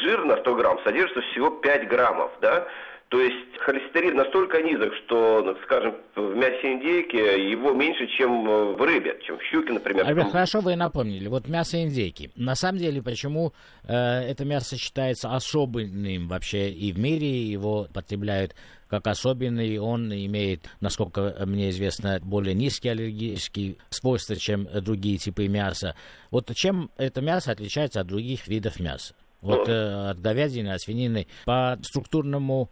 жир 0.03 0.25
на 0.25 0.37
100 0.37 0.55
грамм 0.55 0.79
содержится 0.83 1.21
всего 1.31 1.49
5 1.49 1.87
граммов, 1.87 2.29
да? 2.39 2.67
То 3.09 3.19
есть 3.19 3.57
холестерин 3.61 4.15
настолько 4.17 4.61
низок, 4.61 4.93
что, 5.03 5.41
ну, 5.43 5.55
скажем, 5.63 5.95
в 6.15 6.35
мясе 6.35 6.73
индейки 6.73 7.15
его 7.15 7.73
меньше, 7.73 8.05
чем 8.17 8.45
в 8.75 8.81
рыбе, 8.81 9.19
чем 9.25 9.39
в 9.39 9.43
щуке, 9.45 9.73
например. 9.73 10.05
Альберт, 10.05 10.31
хорошо 10.31 10.59
вы 10.59 10.75
напомнили. 10.75 11.27
Вот 11.27 11.47
мясо 11.47 11.81
индейки. 11.81 12.29
На 12.35 12.53
самом 12.53 12.77
деле, 12.77 13.01
почему 13.01 13.53
э, 13.83 13.95
это 13.95 14.45
мясо 14.45 14.77
считается 14.77 15.33
особенным 15.33 16.27
вообще 16.27 16.69
и 16.69 16.91
в 16.91 16.99
мире, 16.99 17.27
его 17.27 17.87
потребляют 17.91 18.53
как 18.87 19.07
особенный, 19.07 19.79
он 19.79 20.11
имеет, 20.11 20.67
насколько 20.79 21.35
мне 21.45 21.69
известно, 21.69 22.19
более 22.21 22.53
низкие 22.53 22.91
аллергические 22.91 23.77
свойства, 23.89 24.35
чем 24.35 24.67
другие 24.81 25.17
типы 25.17 25.47
мяса. 25.47 25.95
Вот 26.29 26.53
чем 26.55 26.91
это 26.97 27.21
мясо 27.21 27.51
отличается 27.51 28.01
от 28.01 28.07
других 28.07 28.47
видов 28.47 28.79
мяса? 28.79 29.15
Вот 29.41 29.67
ну. 29.67 29.73
э, 29.73 30.09
от 30.09 30.19
говядины, 30.19 30.69
от 30.69 30.81
свинины 30.81 31.27
по 31.45 31.77
структурному 31.81 32.69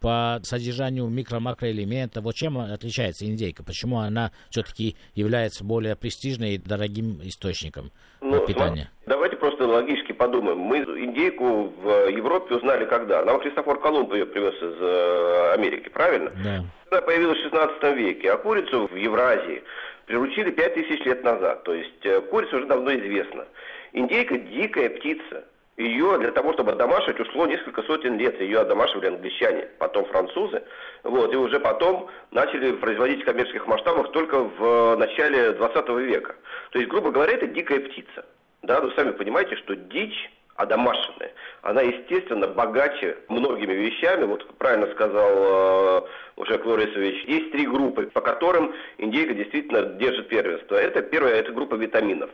по 0.00 0.40
содержанию 0.42 1.06
микро-макроэлементов. 1.08 2.22
Вот 2.22 2.34
чем 2.34 2.58
отличается 2.58 3.24
индейка? 3.26 3.64
Почему 3.64 3.98
она 3.98 4.32
все-таки 4.50 4.96
является 5.14 5.64
более 5.64 5.96
престижной 5.96 6.54
и 6.54 6.58
дорогим 6.58 7.20
источником 7.22 7.90
ну, 8.20 8.44
питания? 8.46 8.90
Давайте 9.06 9.36
просто 9.36 9.66
логически 9.66 10.12
подумаем. 10.12 10.58
Мы 10.58 10.78
индейку 10.78 11.72
в 11.82 12.08
Европе 12.08 12.54
узнали 12.54 12.84
когда? 12.84 13.24
Нам 13.24 13.40
Христофор 13.40 13.80
Колумб 13.80 14.12
ее 14.14 14.26
привез 14.26 14.54
из 14.54 14.76
э, 14.80 15.52
Америки, 15.54 15.88
правильно? 15.88 16.30
Да. 16.44 16.64
Она 16.90 17.00
появилась 17.02 17.38
в 17.38 17.42
16 17.42 17.82
веке, 17.96 18.32
а 18.32 18.36
курицу 18.36 18.86
в 18.86 18.94
Евразии 18.94 19.62
приручили 20.06 20.50
5000 20.50 21.04
лет 21.06 21.24
назад. 21.24 21.62
То 21.64 21.74
есть 21.74 22.04
э, 22.04 22.20
курица 22.22 22.56
уже 22.56 22.66
давно 22.66 22.92
известна. 22.94 23.46
Индейка 23.92 24.38
дикая 24.38 24.90
птица 24.90 25.44
ее 25.80 26.18
для 26.18 26.30
того, 26.32 26.52
чтобы 26.52 26.72
одомашивать, 26.72 27.20
ушло 27.20 27.46
несколько 27.46 27.82
сотен 27.82 28.18
лет. 28.18 28.40
Ее 28.40 28.60
одомашивали 28.60 29.08
англичане, 29.08 29.68
потом 29.78 30.04
французы. 30.06 30.62
Вот, 31.02 31.32
и 31.32 31.36
уже 31.36 31.58
потом 31.58 32.08
начали 32.30 32.72
производить 32.72 33.22
в 33.22 33.24
коммерческих 33.24 33.66
масштабах 33.66 34.12
только 34.12 34.40
в 34.40 34.96
начале 34.96 35.52
20 35.52 35.88
века. 35.88 36.36
То 36.72 36.78
есть, 36.78 36.90
грубо 36.90 37.10
говоря, 37.10 37.32
это 37.32 37.46
дикая 37.46 37.80
птица. 37.80 38.26
Да, 38.62 38.80
вы 38.80 38.92
сами 38.92 39.12
понимаете, 39.12 39.56
что 39.56 39.74
дичь 39.74 40.30
одомашенная. 40.60 41.32
Она, 41.62 41.80
естественно, 41.80 42.46
богаче 42.48 43.16
многими 43.28 43.72
вещами. 43.72 44.24
Вот 44.24 44.46
правильно 44.58 44.86
сказал 44.92 45.30
э, 45.32 46.02
уже 46.36 46.58
Клорисович, 46.58 47.24
есть 47.24 47.52
три 47.52 47.66
группы, 47.66 48.06
по 48.06 48.20
которым 48.20 48.74
индейка 48.98 49.34
действительно 49.34 49.82
держит 49.82 50.28
первенство. 50.28 50.76
Это 50.76 51.02
первая, 51.02 51.36
это 51.36 51.52
группа 51.52 51.74
витаминов. 51.76 52.30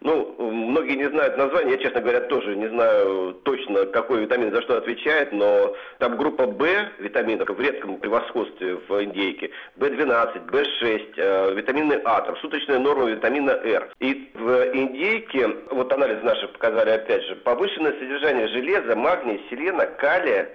Ну, 0.00 0.34
многие 0.38 0.96
не 0.96 1.08
знают 1.08 1.36
название, 1.36 1.72
я, 1.72 1.78
честно 1.78 2.00
говоря, 2.00 2.20
тоже 2.20 2.56
не 2.56 2.68
знаю 2.68 3.34
точно, 3.44 3.86
какой 3.86 4.22
витамин 4.22 4.52
за 4.52 4.62
что 4.62 4.78
отвечает, 4.78 5.32
но 5.32 5.74
там 5.98 6.16
группа 6.16 6.46
В 6.46 6.66
витаминов 6.98 7.48
в 7.48 7.60
редком 7.60 7.98
превосходстве 7.98 8.76
в 8.76 9.04
индейке, 9.04 9.50
В12, 9.78 10.50
В6, 10.50 11.12
э, 11.16 11.54
витамины 11.54 12.00
А, 12.04 12.20
там 12.22 12.36
суточная 12.38 12.78
норма 12.78 13.10
витамина 13.10 13.50
Р. 13.50 13.88
И 14.00 14.30
в 14.34 14.70
индейке, 14.74 15.48
вот 15.70 15.92
анализ 15.92 16.22
наши 16.22 16.48
показали 16.48 16.90
опять 16.90 17.22
же, 17.24 17.36
повышенное 17.36 17.92
содержание 17.92 18.48
железа, 18.48 18.96
магния, 18.96 19.40
селена, 19.48 19.86
калия, 19.86 20.50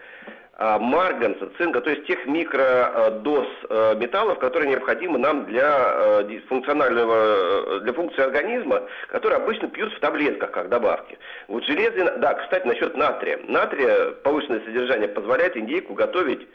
марганца, 0.59 1.49
цинка, 1.57 1.79
то 1.79 1.89
есть 1.89 2.05
тех 2.05 2.25
микродоз 2.25 3.47
э, 3.69 3.95
металлов, 3.95 4.39
которые 4.39 4.69
необходимы 4.69 5.17
нам 5.17 5.45
для 5.45 6.21
э, 6.21 6.39
функционального, 6.49 7.77
э, 7.77 7.79
для 7.83 7.93
функции 7.93 8.21
организма, 8.21 8.83
которые 9.07 9.37
обычно 9.37 9.69
пьют 9.69 9.93
в 9.93 9.99
таблетках 9.99 10.51
как 10.51 10.67
добавки. 10.67 11.17
Вот 11.47 11.63
железо, 11.65 12.17
да, 12.17 12.33
кстати, 12.33 12.67
насчет 12.67 12.95
натрия. 12.97 13.39
Натрия, 13.47 14.11
повышенное 14.23 14.59
содержание 14.65 15.07
позволяет 15.07 15.55
индейку 15.55 15.93
готовить 15.93 16.45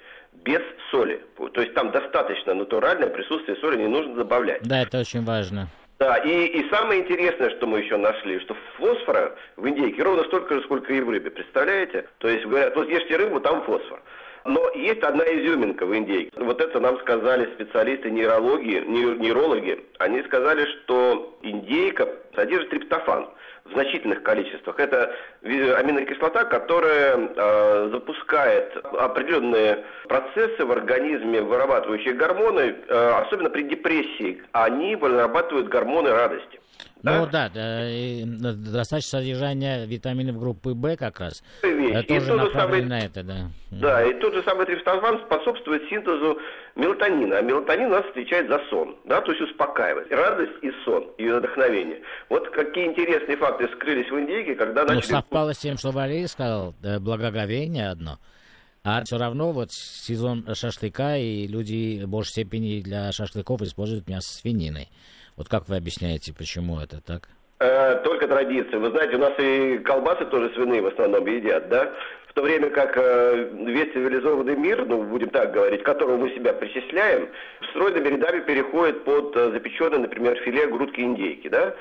без 0.45 0.61
соли. 0.91 1.25
То 1.55 1.61
есть 1.63 1.73
там 1.75 1.91
достаточно 1.91 2.55
натуральное 2.55 3.09
присутствие 3.09 3.57
соли, 3.57 3.79
не 3.79 3.89
нужно 3.89 4.17
добавлять. 4.17 4.63
Да, 4.63 4.83
это 4.83 4.99
очень 4.99 5.25
важно. 5.25 5.69
Да, 6.05 6.19
и, 6.19 6.45
и 6.49 6.69
самое 6.69 7.01
интересное, 7.01 7.49
что 7.57 7.67
мы 7.67 7.79
еще 7.79 7.97
нашли, 7.97 8.39
что 8.41 8.55
фосфора 8.77 9.35
в 9.57 9.67
индейке 9.67 10.03
ровно 10.03 10.23
столько 10.25 10.57
же, 10.57 10.63
сколько 10.65 10.93
и 10.93 11.01
в 11.01 11.09
рыбе, 11.09 11.31
представляете? 11.31 12.07
То 12.19 12.29
есть 12.29 12.45
говорят, 12.45 12.77
вот 12.77 12.91
ешьте 12.91 13.17
рыбу, 13.17 13.41
там 13.41 13.63
фосфор. 13.63 14.03
Но 14.45 14.71
есть 14.75 15.03
одна 15.03 15.25
изюминка 15.25 15.87
в 15.87 15.97
индейке. 15.97 16.31
Вот 16.37 16.61
это 16.61 16.79
нам 16.79 16.99
сказали 16.99 17.47
специалисты 17.55 18.11
нейрологии, 18.11 18.81
нейрологи. 18.81 19.83
Они 19.99 20.23
сказали, 20.25 20.67
что 20.67 21.39
индейка 21.41 22.07
содержит 22.35 22.69
триптофан 22.69 23.27
в 23.65 23.73
значительных 23.73 24.23
количествах. 24.23 24.79
Это 24.79 25.15
аминокислота, 25.43 26.45
которая 26.45 27.17
э, 27.17 27.89
запускает 27.93 28.77
определенные 28.77 29.85
процессы 30.07 30.65
в 30.65 30.71
организме, 30.71 31.41
вырабатывающие 31.41 32.15
гормоны, 32.15 32.77
э, 32.89 33.23
особенно 33.25 33.49
при 33.49 33.63
депрессии. 33.63 34.43
Они 34.53 34.97
вырабатывают 34.97 35.69
гормоны 35.69 36.11
радости. 36.11 36.61
Ну 37.05 37.27
да, 37.31 37.51
да 37.53 37.83
достаточно 38.25 39.19
содержания 39.19 39.85
витаминов 39.85 40.39
группы 40.39 40.71
В 40.71 40.97
как 40.97 41.21
раз. 41.21 41.43
Вещь. 41.63 42.07
Тоже 42.07 42.33
и 42.33 42.35
направлено 42.35 42.89
на 42.89 42.99
это, 43.01 43.23
да. 43.23 43.35
Да, 43.71 44.05
и 44.05 44.15
тот 44.15 44.33
же 44.33 44.43
самый 44.43 44.65
триптофан 44.65 45.21
способствует 45.27 45.87
синтезу 45.91 46.41
мелатонина, 46.77 47.39
а 47.39 47.43
мелатонин 47.43 47.91
нас 47.91 48.07
отвечает 48.07 48.49
за 48.49 48.59
сон, 48.71 48.97
да, 49.05 49.21
то 49.21 49.33
есть 49.33 49.43
успокаивает. 49.43 50.11
Радость 50.11 50.53
и 50.63 50.73
сон, 50.85 51.11
и 51.19 51.29
вдохновение. 51.29 52.01
Вот 52.31 52.49
какие 52.51 52.87
интересные 52.87 53.37
факты 53.37 53.54
скрылись 53.77 54.11
в 54.11 54.19
индейке, 54.19 54.55
когда 54.55 54.83
ну, 54.85 54.95
начали... 54.95 55.13
Ну, 55.13 55.19
совпало 55.19 55.55
с 55.55 55.59
тем, 55.59 55.77
что 55.77 55.91
Валерий 55.91 56.29
сказал, 56.29 56.75
да, 56.81 57.01
благоговение 57.01 57.89
одно. 57.89 58.19
А 58.83 59.03
все 59.05 59.17
равно 59.17 59.53
вот 59.53 59.73
сезон 59.73 60.47
шашлыка, 60.55 61.17
и 61.17 61.47
люди 61.47 62.03
в 62.05 62.09
большей 62.09 62.31
степени 62.31 62.81
для 62.81 63.11
шашлыков 63.13 63.63
используют 63.63 64.09
мясо 64.09 64.33
свинины. 64.35 64.89
Вот 65.37 65.49
как 65.49 65.69
вы 65.69 65.77
объясняете, 65.77 66.35
почему 66.35 66.79
это 66.79 67.01
так? 67.01 67.29
Э, 67.65 68.01
только 68.05 68.29
традиция. 68.29 68.79
Вы 68.79 68.91
знаете, 68.91 69.17
у 69.17 69.21
нас 69.21 69.33
и 69.39 69.79
колбасы 69.79 70.27
тоже 70.27 70.51
свиные 70.55 70.83
в 70.83 70.87
основном 70.89 71.27
едят, 71.27 71.71
да? 71.71 71.91
В 72.29 72.35
то 72.35 72.43
время 72.43 72.69
как 72.69 72.95
э, 72.97 73.49
весь 73.65 73.91
цивилизованный 73.93 74.57
мир, 74.57 74.85
ну, 74.85 75.03
будем 75.05 75.31
так 75.31 75.53
говорить, 75.53 75.83
к 75.83 75.87
которому 75.87 76.19
мы 76.19 76.31
себя 76.31 76.53
причисляем, 76.53 77.29
стройными 77.71 78.09
рядами 78.09 78.41
переходит 78.41 79.05
под 79.05 79.35
э, 79.37 79.53
запеченное, 79.53 80.01
например, 80.01 80.37
филе 80.41 80.67
грудки 80.67 81.01
индейки, 81.01 81.49
да? 81.49 81.75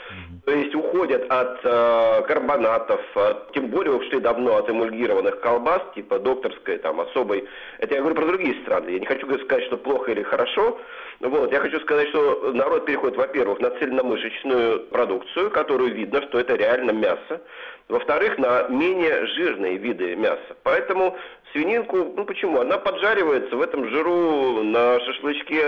То 0.46 0.54
есть 0.54 0.74
уходят 0.74 1.26
от 1.30 1.60
э, 1.64 2.22
карбонатов, 2.28 3.02
от, 3.16 3.52
тем 3.52 3.68
более 3.68 3.94
ушли 3.94 4.22
давно 4.22 4.56
от 4.56 4.70
эмульгированных 4.70 5.42
колбас, 5.42 5.82
типа 5.96 6.20
докторской, 6.20 6.78
там, 6.78 7.02
особой. 7.02 7.46
Это 7.80 7.96
я 7.96 8.00
говорю 8.00 8.16
про 8.16 8.28
другие 8.28 8.62
страны. 8.62 8.90
Я 8.92 9.00
не 9.00 9.06
хочу 9.06 9.28
сказать, 9.40 9.66
что 9.66 9.76
плохо 9.76 10.12
или 10.12 10.24
хорошо. 10.24 10.80
Вот. 11.24 11.54
Я 11.54 11.62
хочу 11.62 11.80
сказать, 11.80 12.10
что 12.10 12.52
народ 12.54 12.86
переходит, 12.86 13.16
во-первых, 13.16 13.62
на 13.62 13.70
цельномышечную 13.72 14.82
продукцию, 14.88 15.52
которую 15.52 15.94
видно, 15.94 16.22
что 16.24 16.38
это 16.38 16.56
реально 16.56 16.92
мясо. 16.92 17.42
Во-вторых, 17.88 18.38
на 18.38 18.68
менее 18.68 19.26
жирные 19.28 19.78
виды 19.78 20.18
мяса. 20.18 20.58
Поэтому 20.64 21.18
свининку, 21.54 22.14
ну 22.18 22.26
почему? 22.26 22.60
Она 22.60 22.78
поджаривается 22.78 23.56
в 23.56 23.62
этом 23.62 23.88
жиру, 23.88 24.64
на 24.64 25.00
шашлычке 25.00 25.62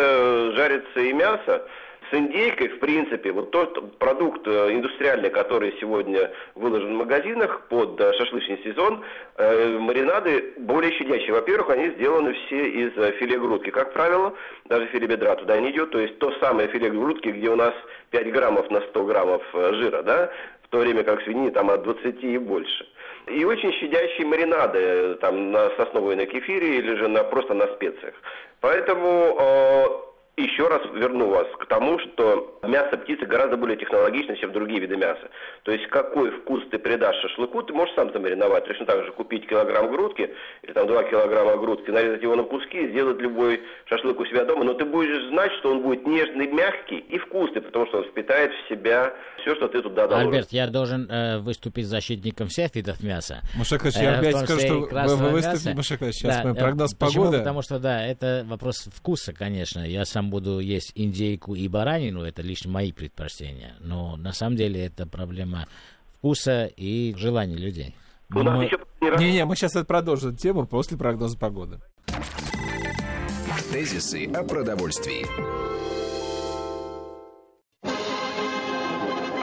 жарится 0.56 1.00
и 1.00 1.14
мясо. 1.14 1.66
С 2.12 2.14
индейкой, 2.14 2.68
в 2.70 2.80
принципе, 2.80 3.32
вот 3.32 3.52
тот 3.52 3.98
продукт 3.98 4.48
э, 4.48 4.74
индустриальный, 4.74 5.30
который 5.30 5.76
сегодня 5.80 6.32
выложен 6.54 6.94
в 6.94 6.98
магазинах 6.98 7.68
под 7.68 8.00
э, 8.00 8.14
шашлычный 8.14 8.62
сезон, 8.64 9.04
э, 9.38 9.78
маринады 9.80 10.54
более 10.58 10.92
щадящие. 10.92 11.34
Во-первых, 11.34 11.72
они 11.72 11.90
сделаны 11.92 12.34
все 12.34 12.70
из 12.70 12.94
филе 13.16 13.40
грудки. 13.40 13.72
Как 13.72 13.94
правило, 13.94 14.34
даже 14.66 14.86
филе 14.88 15.08
бедра 15.08 15.36
туда 15.36 15.60
не 15.60 15.72
идет. 15.72 15.92
То 15.92 16.00
есть 16.00 16.20
то 16.20 16.32
самое 16.40 16.68
филе 16.68 16.92
грудки, 16.92 17.30
где 17.30 17.50
у 17.50 17.56
нас 17.56 17.74
5 18.12 18.32
граммов 18.32 18.70
на 18.70 18.82
100 18.82 19.04
граммов 19.06 19.42
жира, 19.54 20.04
да, 20.04 20.32
в 20.64 20.68
то 20.70 20.80
время 20.80 21.04
как 21.04 21.22
в 21.22 21.24
свинине 21.24 21.52
там 21.52 21.72
от 21.72 21.84
20 21.84 22.24
и 22.24 22.38
больше. 22.38 22.86
И 23.28 23.44
очень 23.44 23.74
щадящие 23.74 24.28
маринады, 24.28 25.16
там 25.16 25.52
на 25.52 25.72
сосновой 25.72 26.16
на 26.16 26.28
кефире 26.28 26.78
или 26.78 26.96
же 26.96 27.08
на, 27.08 27.24
просто 27.24 27.56
на 27.56 27.66
специях. 27.74 28.14
Поэтому 28.62 29.38
э, 29.40 29.86
еще 30.38 30.68
раз 30.68 30.82
верну 30.94 31.30
вас 31.30 31.48
к 31.60 31.66
тому, 31.68 31.98
что 32.00 32.60
мясо 32.64 32.98
птицы 32.98 33.26
гораздо 33.26 33.56
более 33.58 33.78
технологично, 33.78 34.36
чем 34.36 34.52
другие 34.52 34.82
виды 34.82 34.98
мяса. 34.98 35.30
То 35.64 35.72
есть 35.72 35.88
какой 35.88 36.32
вкус 36.32 36.62
ты 36.72 36.78
придашь 36.78 37.16
шашлыку, 37.22 37.64
ты 37.64 37.74
можешь 37.74 37.96
сам 37.96 38.12
замариновать. 38.12 38.66
Точно 38.66 38.86
так 38.86 39.06
же 39.06 39.12
купить 39.14 39.48
килограмм 39.48 39.92
грудки 39.92 40.34
или 40.64 40.74
там 40.74 40.88
два 40.88 41.04
килограмма 41.04 41.58
грудки, 41.58 41.90
нарезать 41.90 42.22
его 42.22 42.36
на 42.36 42.44
куски 42.44 42.90
сделать 42.90 43.20
любой 43.20 43.62
шашлык 43.86 44.20
у 44.20 44.26
себя 44.26 44.44
дома. 44.46 44.66
Но 44.66 44.74
ты 44.74 44.84
будешь 44.84 45.30
знать, 45.30 45.52
что 45.60 45.72
он 45.72 45.82
будет 45.82 46.06
нежный, 46.06 46.48
мягкий 46.48 46.98
и 46.98 47.18
вкусный, 47.18 47.62
потому 47.62 47.88
что 47.88 48.00
он 48.00 48.04
впитает 48.06 48.52
в 48.52 48.70
себя 48.70 49.14
все, 49.42 49.56
что 49.56 49.68
ты 49.68 49.82
туда 49.82 50.08
доложишь. 50.08 50.28
Альберт, 50.28 50.52
я 50.52 50.68
должен 50.68 51.10
э, 51.10 51.40
выступить 51.40 51.86
защитником 51.86 52.48
всех 52.48 52.76
видов 52.76 53.02
мяса. 53.04 53.42
Мушакович, 53.56 53.96
я 53.96 54.16
э, 54.16 54.18
опять 54.18 54.38
скажу, 54.38 54.60
что 54.60 54.74
вы, 54.80 55.16
вы 55.16 55.30
выступите, 55.30 55.74
Мушакович, 55.74 56.16
сейчас 56.16 56.38
да, 56.38 56.44
мы 56.44 56.56
прогноз 56.56 56.94
э, 56.94 56.98
почему? 56.98 57.24
погоды. 57.26 57.38
Потому 57.40 57.62
что, 57.62 57.80
да, 57.80 58.06
это 58.06 58.44
вопрос 58.48 58.90
вкуса, 58.94 59.34
конечно. 59.34 59.80
Я 59.80 60.04
сам 60.06 60.25
там 60.26 60.32
буду 60.32 60.60
есть 60.60 60.92
индейку 60.96 61.56
и 61.56 61.68
баранину, 61.68 62.24
это 62.24 62.42
лишь 62.42 62.66
мои 62.66 62.92
предпочтения. 62.92 63.76
Но 63.80 64.18
на 64.18 64.34
самом 64.34 64.56
деле 64.56 64.86
это 64.86 65.06
проблема 65.06 65.68
вкуса 66.18 66.66
и 66.66 67.14
желания 67.16 67.56
людей. 67.56 67.96
Мы... 68.30 68.70
Не-не, 69.02 69.46
мы 69.46 69.56
сейчас 69.56 69.76
это 69.76 69.86
продолжим 69.86 70.36
тему 70.36 70.66
после 70.66 70.98
прогноза 70.98 71.38
погоды. 71.38 71.80
Тезисы 73.72 74.26
о 74.34 74.44
продовольствии. 74.44 75.26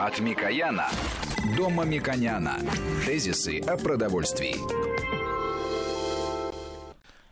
От 0.00 0.18
Микояна 0.18 0.88
до 1.56 1.70
Мамиконяна. 1.70 2.58
Тезисы 3.06 3.60
о 3.60 3.76
продовольствии. 3.76 5.21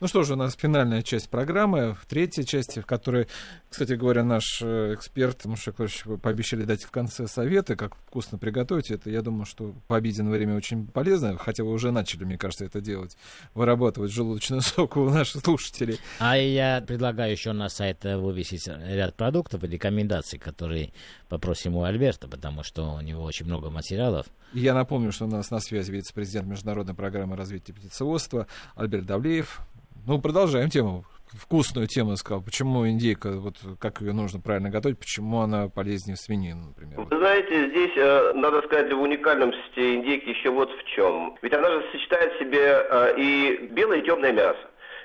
Ну 0.01 0.09
что 0.09 0.23
же, 0.23 0.33
у 0.33 0.37
нас 0.37 0.57
финальная 0.57 1.03
часть 1.03 1.29
программы, 1.29 1.95
в 1.95 2.07
третьей 2.07 2.47
части, 2.47 2.81
в 2.81 2.87
которой, 2.87 3.29
кстати 3.69 3.93
говоря, 3.93 4.25
наш 4.25 4.63
э, 4.63 4.95
эксперт 4.95 5.45
Мушакович 5.45 6.05
пообещали 6.23 6.65
дать 6.65 6.85
в 6.85 6.91
конце 6.91 7.29
советы, 7.29 7.77
как 7.77 7.95
вкусно 8.07 8.39
приготовить 8.39 8.91
это. 8.91 9.11
Я 9.11 9.21
думаю, 9.21 9.45
что 9.45 9.75
по 9.89 9.97
обеденное 9.97 10.33
время 10.33 10.57
очень 10.57 10.87
полезно, 10.87 11.37
хотя 11.37 11.65
вы 11.65 11.73
уже 11.73 11.91
начали, 11.91 12.25
мне 12.25 12.39
кажется, 12.39 12.65
это 12.65 12.81
делать, 12.81 13.19
вырабатывать 13.53 14.11
желудочный 14.11 14.63
сок 14.63 14.97
у 14.97 15.11
наших 15.11 15.45
слушателей. 15.45 15.99
А 16.19 16.35
я 16.39 16.81
предлагаю 16.81 17.33
еще 17.33 17.53
на 17.53 17.69
сайт 17.69 18.03
вывесить 18.05 18.69
ряд 18.69 19.15
продуктов 19.17 19.65
и 19.65 19.67
рекомендаций, 19.67 20.39
которые 20.39 20.95
попросим 21.29 21.77
у 21.77 21.85
Альберта, 21.85 22.27
потому 22.27 22.63
что 22.63 22.95
у 22.95 23.03
него 23.03 23.23
очень 23.23 23.45
много 23.45 23.69
материалов. 23.69 24.25
Я 24.55 24.73
напомню, 24.75 25.13
что 25.13 25.27
у 25.27 25.29
нас 25.29 25.51
на 25.51 25.61
связи 25.61 25.93
вице-президент 25.93 26.49
Международной 26.49 26.95
программы 26.95 27.37
развития 27.37 27.73
птицеводства 27.73 28.47
Альберт 28.75 29.05
Давлеев. 29.05 29.61
Ну, 30.07 30.21
продолжаем 30.21 30.71
тему. 30.71 31.05
Вкусную 31.33 31.87
тему 31.87 32.17
сказал. 32.17 32.43
Почему 32.43 32.89
индейка, 32.89 33.33
вот 33.33 33.55
как 33.79 34.01
ее 34.01 34.13
нужно 34.13 34.41
правильно 34.41 34.69
готовить, 34.69 34.99
почему 34.99 35.41
она 35.41 35.69
полезнее 35.69 36.17
свинины, 36.17 36.69
например? 36.69 37.01
Вы 37.01 37.19
знаете, 37.19 37.71
здесь 37.71 37.93
э, 37.97 38.33
надо 38.35 38.63
сказать 38.63 38.93
в 38.93 39.01
уникальности 39.01 39.95
индейки 39.95 40.31
еще 40.31 40.51
вот 40.51 40.71
в 40.73 40.85
чем. 40.85 41.37
Ведь 41.43 41.53
она 41.53 41.71
же 41.71 41.85
сочетает 41.93 42.33
в 42.35 42.39
себе 42.41 42.85
э, 42.91 43.15
и 43.17 43.69
белое 43.71 43.99
и 43.99 44.05
темное 44.05 44.33
мясо. 44.33 44.59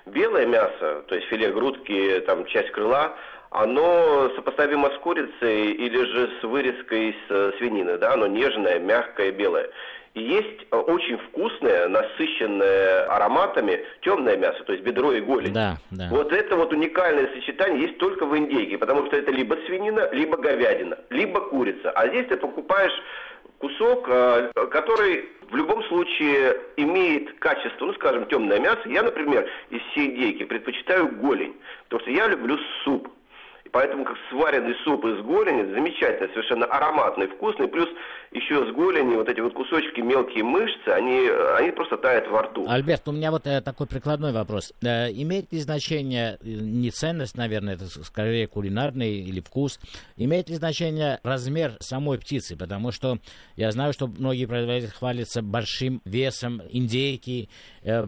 Белое 0.08 0.48
мясо, 0.48 1.04
то 1.08 1.16
есть 1.16 1.28
филе 1.28 1.52
грудки, 1.52 2.20
там 2.28 2.46
часть 2.46 2.72
крыла, 2.72 3.16
оно 3.52 4.30
сопоставимо 4.36 4.90
с 4.90 4.98
курицей 5.00 5.72
или 5.72 6.04
же 6.06 6.30
с 6.40 6.44
вырезкой 6.44 7.10
из 7.12 7.16
э, 7.30 7.52
свинины, 7.58 7.98
да, 7.98 8.14
оно 8.14 8.28
нежное, 8.28 8.80
мягкое, 8.80 9.32
белое. 9.32 9.70
Есть 10.16 10.66
э, 10.72 10.78
очень 10.78 11.18
вкусное, 11.18 11.90
насыщенное 11.90 13.06
ароматами 13.08 13.84
темное 14.02 14.38
мясо, 14.38 14.64
то 14.64 14.72
есть 14.72 14.84
бедро 14.86 15.12
и 15.12 15.20
голень. 15.20 15.54
Да, 15.54 15.76
да. 15.92 16.08
Вот 16.10 16.32
это 16.32 16.56
вот 16.56 16.72
уникальное 16.72 17.28
сочетание 17.34 17.82
есть 17.82 17.98
только 17.98 18.26
в 18.26 18.38
индейке, 18.38 18.78
потому 18.78 19.06
что 19.08 19.18
это 19.18 19.32
либо 19.32 19.58
свинина, 19.66 20.10
либо 20.14 20.38
говядина, 20.38 20.98
либо 21.10 21.42
курица. 21.42 21.92
А 21.92 22.08
здесь 22.08 22.28
ты 22.28 22.38
покупаешь 22.38 22.94
кусок, 23.60 24.08
э, 24.08 24.52
который 24.72 25.30
в 25.50 25.56
любом 25.56 25.84
случае 25.86 26.62
имеет 26.78 27.38
качество, 27.40 27.86
ну, 27.86 27.94
скажем, 27.96 28.26
темное 28.28 28.60
мясо. 28.60 28.82
Я, 28.86 29.04
например, 29.04 29.48
из 29.70 29.82
всей 29.92 30.12
индейки 30.12 30.46
предпочитаю 30.46 31.10
голень, 31.10 31.56
потому 31.90 32.02
что 32.02 32.12
я 32.12 32.28
люблю 32.28 32.58
суп. 32.86 33.10
Поэтому 33.76 34.06
как 34.06 34.16
сваренный 34.30 34.74
суп 34.86 35.04
из 35.04 35.22
голени, 35.26 35.70
замечательно, 35.74 36.30
совершенно 36.30 36.66
ароматный, 36.68 37.28
вкусный, 37.28 37.68
плюс 37.68 37.90
еще 38.32 38.66
с 38.66 38.74
голени 38.74 39.16
вот 39.18 39.28
эти 39.28 39.42
вот 39.42 39.54
кусочки 39.54 40.00
мелкие 40.00 40.46
мышцы, 40.46 40.88
они, 40.88 41.28
они 41.58 41.72
просто 41.72 41.98
тают 41.98 42.26
во 42.30 42.44
рту. 42.44 42.66
Альберт, 42.70 43.06
у 43.10 43.12
меня 43.12 43.32
вот 43.32 43.48
э, 43.48 43.60
такой 43.60 43.88
прикладной 43.88 44.32
вопрос. 44.32 44.74
Э, 44.82 45.12
имеет 45.12 45.52
ли 45.52 45.60
значение, 45.60 46.38
э, 46.40 46.46
не 46.46 46.90
ценность, 46.90 47.36
наверное, 47.36 47.74
это 47.74 47.86
скорее 48.06 48.48
кулинарный 48.48 49.20
или 49.20 49.42
вкус, 49.42 49.78
имеет 50.16 50.48
ли 50.48 50.56
значение 50.56 51.20
размер 51.24 51.74
самой 51.82 52.18
птицы? 52.18 52.56
Потому 52.56 52.94
что 52.94 53.18
я 53.58 53.70
знаю, 53.72 53.92
что 53.92 54.08
многие 54.08 54.46
производители 54.46 54.92
хвалятся 54.92 55.42
большим 55.42 56.02
весом 56.06 56.62
индейки, 56.70 57.50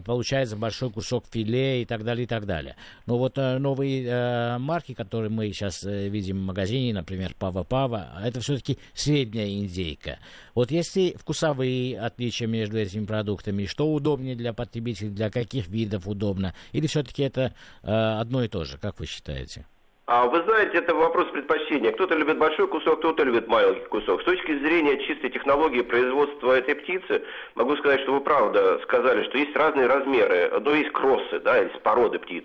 получается 0.04 0.56
большой 0.56 0.90
кусок 0.90 1.26
филе 1.30 1.82
и 1.82 1.84
так 1.84 2.04
далее, 2.04 2.24
и 2.24 2.26
так 2.26 2.46
далее. 2.46 2.76
Но 3.06 3.18
вот 3.18 3.38
э, 3.38 3.58
новые 3.58 4.04
э, 4.04 4.58
марки, 4.58 4.94
которые 4.94 5.30
мы 5.30 5.52
сейчас 5.52 5.84
э, 5.84 6.08
видим 6.08 6.38
в 6.38 6.46
магазине, 6.46 6.92
например, 6.92 7.34
Пава-Пава, 7.38 8.20
это 8.24 8.40
все-таки 8.40 8.78
средняя 8.94 9.48
индейка. 9.48 10.18
Вот 10.54 10.70
если 10.70 11.16
вкусовые 11.18 11.98
отличия 12.00 12.46
между 12.46 12.78
этими 12.78 13.04
продуктами, 13.04 13.66
что 13.66 13.92
удобнее 13.92 14.34
для 14.34 14.52
потребителей, 14.52 15.10
для 15.10 15.30
каких 15.30 15.68
видов 15.68 16.08
удобно, 16.08 16.54
или 16.72 16.86
все-таки 16.86 17.22
это 17.22 17.54
э, 17.82 17.90
одно 17.92 18.42
и 18.42 18.48
то 18.48 18.64
же, 18.64 18.78
как 18.78 18.98
вы 18.98 19.06
считаете? 19.06 19.66
А 20.10 20.26
вы 20.26 20.42
знаете, 20.44 20.78
это 20.78 20.94
вопрос 20.94 21.26
предпочтения. 21.32 21.92
Кто-то 21.92 22.14
любит 22.14 22.38
большой 22.38 22.66
кусок, 22.66 23.00
кто-то 23.00 23.24
любит 23.24 23.46
маленький 23.46 23.84
кусок. 23.88 24.22
С 24.22 24.24
точки 24.24 24.58
зрения 24.60 24.96
чистой 25.04 25.28
технологии 25.28 25.82
производства 25.82 26.52
этой 26.52 26.76
птицы, 26.76 27.22
могу 27.56 27.76
сказать, 27.76 28.00
что 28.00 28.14
вы 28.14 28.20
правда 28.22 28.80
сказали, 28.84 29.22
что 29.24 29.36
есть 29.36 29.54
разные 29.54 29.86
размеры. 29.86 30.50
Но 30.64 30.74
есть 30.74 30.92
кроссы, 30.92 31.40
да, 31.40 31.62
из 31.62 31.78
породы 31.82 32.18
птиц. 32.20 32.44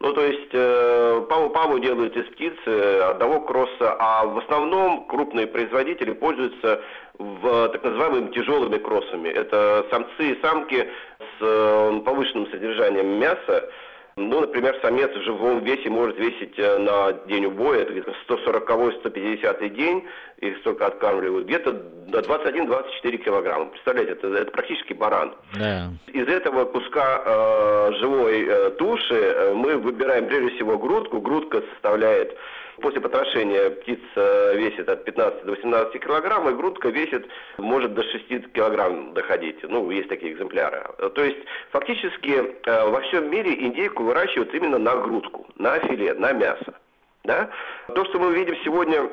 Ну, 0.00 0.12
то 0.12 0.20
есть 0.20 0.50
э, 0.52 1.26
паву-паву 1.30 1.78
делают 1.78 2.14
из 2.14 2.26
птицы 2.26 3.00
одного 3.00 3.40
кросса, 3.40 3.96
а 3.98 4.26
в 4.26 4.36
основном 4.40 5.06
крупные 5.06 5.46
производители 5.46 6.12
пользуются 6.12 6.82
в 7.14 7.68
так 7.70 7.84
называемыми 7.84 8.32
тяжелыми 8.32 8.76
кроссами. 8.76 9.30
Это 9.30 9.86
самцы 9.90 10.32
и 10.32 10.40
самки 10.42 10.86
с 11.18 11.40
э, 11.40 12.00
повышенным 12.04 12.50
содержанием 12.50 13.18
мяса, 13.18 13.70
ну, 14.18 14.40
например, 14.40 14.76
самец 14.82 15.10
в 15.14 15.22
живом 15.22 15.60
весе 15.60 15.88
может 15.88 16.18
весить 16.18 16.58
э, 16.58 16.78
на 16.78 17.12
день 17.26 17.46
убоя, 17.46 17.82
это 17.82 17.92
где-то 17.92 18.14
140-150 18.28 19.68
день, 19.70 20.04
их 20.38 20.58
столько 20.58 20.86
откармливают, 20.86 21.46
где-то 21.46 21.72
до 21.72 22.20
21-24 22.20 23.16
килограмма. 23.18 23.66
Представляете, 23.66 24.12
это, 24.12 24.28
это 24.28 24.50
практически 24.50 24.92
баран. 24.92 25.34
Да. 25.58 25.90
Из 26.12 26.26
этого 26.26 26.64
куска 26.64 27.22
э, 27.24 27.92
живой 27.98 28.46
э, 28.46 28.70
туши 28.78 29.14
э, 29.14 29.54
мы 29.54 29.76
выбираем 29.76 30.26
прежде 30.26 30.56
всего 30.56 30.78
грудку. 30.78 31.20
Грудка 31.20 31.62
составляет 31.72 32.36
После 32.80 33.00
потрошения 33.00 33.70
птица 33.70 34.52
весит 34.54 34.88
от 34.88 35.04
15 35.04 35.44
до 35.44 35.50
18 35.52 36.00
килограмм, 36.00 36.48
и 36.48 36.52
грудка 36.52 36.88
весит, 36.88 37.26
может 37.56 37.94
до 37.94 38.02
6 38.02 38.52
килограмм 38.52 39.14
доходить. 39.14 39.62
Ну, 39.62 39.90
есть 39.90 40.08
такие 40.08 40.32
экземпляры. 40.32 40.84
То 41.14 41.24
есть, 41.24 41.38
фактически, 41.70 42.56
э, 42.64 42.88
во 42.88 43.00
всем 43.00 43.30
мире 43.30 43.54
индейку 43.54 44.04
выращивают 44.04 44.54
именно 44.54 44.78
на 44.78 44.96
грудку, 44.96 45.46
на 45.56 45.78
филе, 45.80 46.14
на 46.14 46.32
мясо. 46.32 46.74
Да? 47.24 47.50
То, 47.94 48.04
что 48.06 48.18
мы 48.18 48.32
видим 48.34 48.56
сегодня 48.64 49.08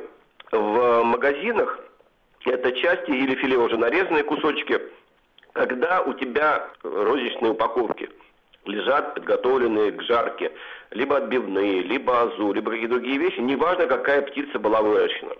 в 0.51 1.03
магазинах, 1.03 1.79
это 2.45 2.71
части 2.73 3.11
или 3.11 3.35
филе 3.35 3.57
уже 3.57 3.77
нарезанные 3.77 4.23
кусочки, 4.23 4.79
когда 5.53 6.01
у 6.01 6.13
тебя 6.13 6.67
розничные 6.83 7.51
упаковки– 7.51 8.09
лежат 8.65 9.13
подготовленные 9.15 9.91
к 9.91 10.01
жарке, 10.03 10.51
либо 10.91 11.17
отбивные, 11.17 11.81
либо 11.81 12.21
азу, 12.21 12.53
либо 12.53 12.71
какие-то 12.71 12.95
другие 12.95 13.17
вещи, 13.17 13.39
неважно, 13.39 13.87
какая 13.87 14.21
птица 14.21 14.59
была 14.59 14.81
выращена. 14.81 15.33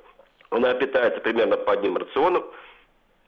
Она 0.49 0.73
питается 0.73 1.19
примерно 1.21 1.57
по 1.57 1.73
одним 1.73 1.97
рационам, 1.97 2.43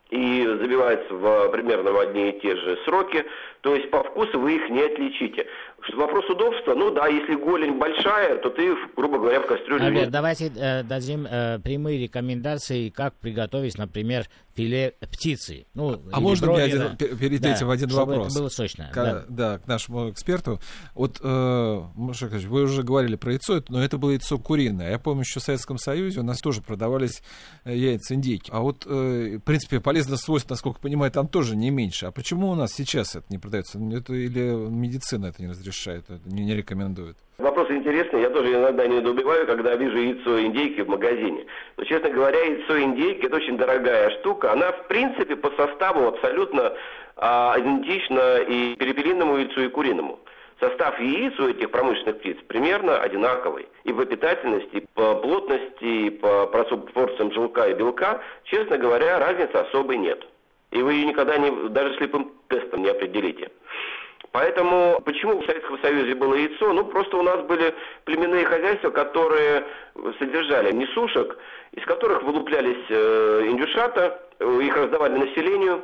и 0.10 0.45
забивается 0.45 1.13
в, 1.13 1.49
примерно 1.49 1.91
в 1.91 1.99
одни 1.99 2.29
и 2.29 2.39
те 2.39 2.55
же 2.55 2.77
сроки, 2.86 3.25
то 3.62 3.75
есть 3.75 3.89
по 3.89 4.03
вкусу 4.03 4.39
вы 4.39 4.55
их 4.55 4.69
не 4.69 4.81
отличите. 4.81 5.47
Вопрос 5.93 6.29
удобства, 6.29 6.73
ну 6.73 6.91
да, 6.91 7.07
если 7.07 7.35
голень 7.35 7.77
большая, 7.77 8.37
то 8.39 8.49
ты, 8.49 8.75
грубо 8.95 9.19
говоря, 9.19 9.41
в 9.41 9.47
кастрюле... 9.47 9.85
Альберт, 9.85 10.11
давайте 10.11 10.51
э, 10.53 10.83
дадим 10.83 11.25
э, 11.25 11.59
прямые 11.59 11.99
рекомендации, 11.99 12.89
как 12.89 13.13
приготовить, 13.15 13.77
например, 13.77 14.25
филе 14.57 14.95
птицы. 14.99 15.65
Ну, 15.75 16.01
а 16.11 16.19
можно 16.19 16.51
мне 16.51 16.63
один, 16.63 16.97
перед 16.97 17.41
да, 17.41 17.55
этим 17.55 17.69
один 17.69 17.89
вопрос? 17.89 18.31
это 18.31 18.39
было 18.39 18.49
сочно. 18.49 18.89
К, 18.91 18.95
да. 18.95 19.25
да, 19.29 19.59
к 19.59 19.67
нашему 19.67 20.09
эксперту. 20.09 20.59
Вот, 20.95 21.19
э, 21.21 21.81
вы 21.95 22.63
уже 22.63 22.83
говорили 22.83 23.15
про 23.15 23.33
яйцо, 23.33 23.63
но 23.69 23.81
это 23.81 23.97
было 23.97 24.11
яйцо 24.11 24.37
куриное. 24.39 24.91
Я 24.91 24.99
помню, 24.99 25.21
еще 25.21 25.39
в 25.39 25.43
Советском 25.43 25.77
Союзе 25.77 26.21
у 26.21 26.23
нас 26.23 26.39
тоже 26.39 26.61
продавались 26.61 27.21
э, 27.65 27.75
яйца 27.75 28.15
индейки. 28.15 28.49
А 28.51 28.59
вот, 28.59 28.85
э, 28.87 29.37
в 29.37 29.41
принципе, 29.41 29.79
полезных 29.79 30.19
свойств, 30.19 30.49
насколько 30.49 30.79
понимаю, 30.81 31.11
там 31.11 31.27
тоже 31.27 31.55
не 31.55 31.69
меньше. 31.69 32.07
А 32.07 32.11
почему 32.11 32.49
у 32.49 32.55
нас 32.55 32.71
сейчас 32.73 33.15
это 33.15 33.25
не 33.29 33.37
продается? 33.37 33.79
Это, 33.79 34.13
или 34.13 34.41
медицина 34.41 35.27
это 35.27 35.41
не 35.41 35.49
разрешает, 35.49 35.66
это 35.91 36.19
не, 36.25 36.45
не 36.45 36.56
рекомендует? 36.56 37.15
Вопрос 37.38 37.69
интересный, 37.69 38.21
я 38.21 38.30
тоже 38.30 38.53
иногда 38.53 38.88
не 38.88 38.97
недоумеваю, 38.97 39.45
когда 39.45 39.75
вижу 39.75 39.97
яйцо 39.97 40.41
индейки 40.41 40.82
в 40.82 40.89
магазине. 40.89 41.45
Но, 41.77 41.84
честно 41.84 42.10
говоря, 42.10 42.39
яйцо 42.39 42.80
индейки 42.80 43.25
это 43.25 43.36
очень 43.36 43.58
дорогая 43.58 44.10
штука. 44.19 44.53
Она, 44.53 44.71
в 44.71 44.88
принципе, 44.88 45.36
по 45.36 45.51
составу 45.51 46.08
абсолютно 46.08 46.73
а, 47.15 47.56
идентична 47.60 48.38
и 48.39 48.75
перепелиному 48.75 49.38
яйцу, 49.38 49.65
и 49.65 49.69
куриному. 49.69 50.19
Состав 50.60 50.99
яиц 50.99 51.39
у 51.39 51.47
этих 51.47 51.69
промышленных 51.69 52.19
птиц 52.19 52.38
примерно 52.47 52.99
одинаковый. 52.99 53.67
И 53.84 53.93
по 53.93 54.06
питательности, 54.06 54.77
и 54.77 54.88
по 54.95 55.15
плотности, 55.15 55.84
и 55.84 56.10
по 56.10 56.47
пропорциям 56.47 57.32
желка 57.32 57.67
и 57.69 57.75
белка, 57.75 58.21
честно 58.45 58.77
говоря, 58.77 59.19
разницы 59.19 59.56
особой 59.56 59.97
нет. 59.97 60.25
И 60.71 60.82
вы 60.82 60.93
ее 60.93 61.06
никогда 61.06 61.38
не, 61.38 61.69
даже 61.69 61.95
слепым 61.97 62.34
тестом 62.49 62.82
не 62.82 62.89
определите. 62.89 63.51
Поэтому 64.31 65.01
почему 65.05 65.41
в 65.41 65.45
Советском 65.45 65.79
Союзе 65.79 66.15
было 66.15 66.35
яйцо? 66.35 66.73
Ну, 66.73 66.85
просто 66.85 67.17
у 67.17 67.23
нас 67.23 67.41
были 67.45 67.73
племенные 68.05 68.45
хозяйства, 68.45 68.89
которые 68.89 69.63
содержали 70.19 70.71
несушек, 70.73 71.37
из 71.71 71.83
которых 71.85 72.23
вылуплялись 72.23 72.85
э, 72.89 73.43
индюшата, 73.47 74.19
э, 74.39 74.59
их 74.61 74.75
раздавали 74.75 75.17
населению, 75.17 75.81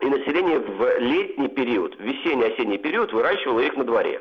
и 0.00 0.06
население 0.06 0.58
в 0.58 0.98
летний 0.98 1.48
период, 1.48 1.96
в 1.96 2.00
весенний-осенний 2.00 2.78
период 2.78 3.12
выращивало 3.12 3.60
их 3.60 3.76
на 3.76 3.84
дворе. 3.84 4.20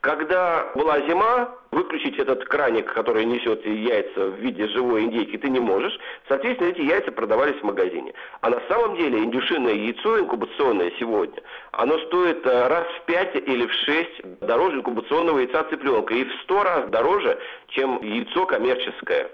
Когда 0.00 0.70
была 0.76 1.00
зима, 1.00 1.50
выключить 1.72 2.18
этот 2.18 2.44
краник, 2.44 2.92
который 2.92 3.24
несет 3.24 3.66
яйца 3.66 4.26
в 4.26 4.36
виде 4.36 4.68
живой 4.68 5.02
индейки, 5.02 5.36
ты 5.36 5.48
не 5.48 5.58
можешь. 5.58 5.98
Соответственно, 6.28 6.68
эти 6.68 6.82
яйца 6.82 7.10
продавались 7.10 7.60
в 7.60 7.64
магазине. 7.64 8.14
А 8.40 8.50
на 8.50 8.60
самом 8.68 8.96
деле 8.96 9.18
индюшиное 9.18 9.74
яйцо 9.74 10.20
инкубационное 10.20 10.92
сегодня, 11.00 11.42
оно 11.72 11.98
стоит 12.06 12.46
э, 12.46 12.68
раз 12.68 12.86
в 12.86 13.06
пять 13.06 13.34
или 13.34 13.66
в 13.66 13.72
шесть 13.72 14.38
дороже 14.40 14.76
инкубационного 14.76 15.40
яйца 15.40 15.64
цыпленка. 15.64 16.14
И 16.14 16.24
в 16.24 16.32
сто 16.42 16.62
раз 16.62 16.88
дороже, 16.90 17.36
чем 17.68 18.00
яйцо 18.00 18.46
коммерческое 18.46 19.28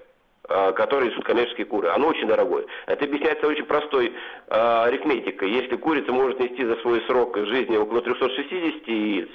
э, 0.48 0.72
которые 0.72 1.10
несут 1.10 1.24
коммерческие 1.24 1.66
куры. 1.66 1.88
Оно 1.88 2.08
очень 2.08 2.26
дорогое. 2.26 2.64
Это 2.86 3.04
объясняется 3.04 3.46
очень 3.46 3.66
простой 3.66 4.08
э, 4.08 4.12
арифметикой. 4.48 5.50
Если 5.50 5.76
курица 5.76 6.10
может 6.10 6.40
нести 6.40 6.64
за 6.64 6.76
свой 6.76 7.02
срок 7.02 7.36
жизни 7.36 7.76
около 7.76 8.00
360 8.00 8.88
яиц, 8.88 9.28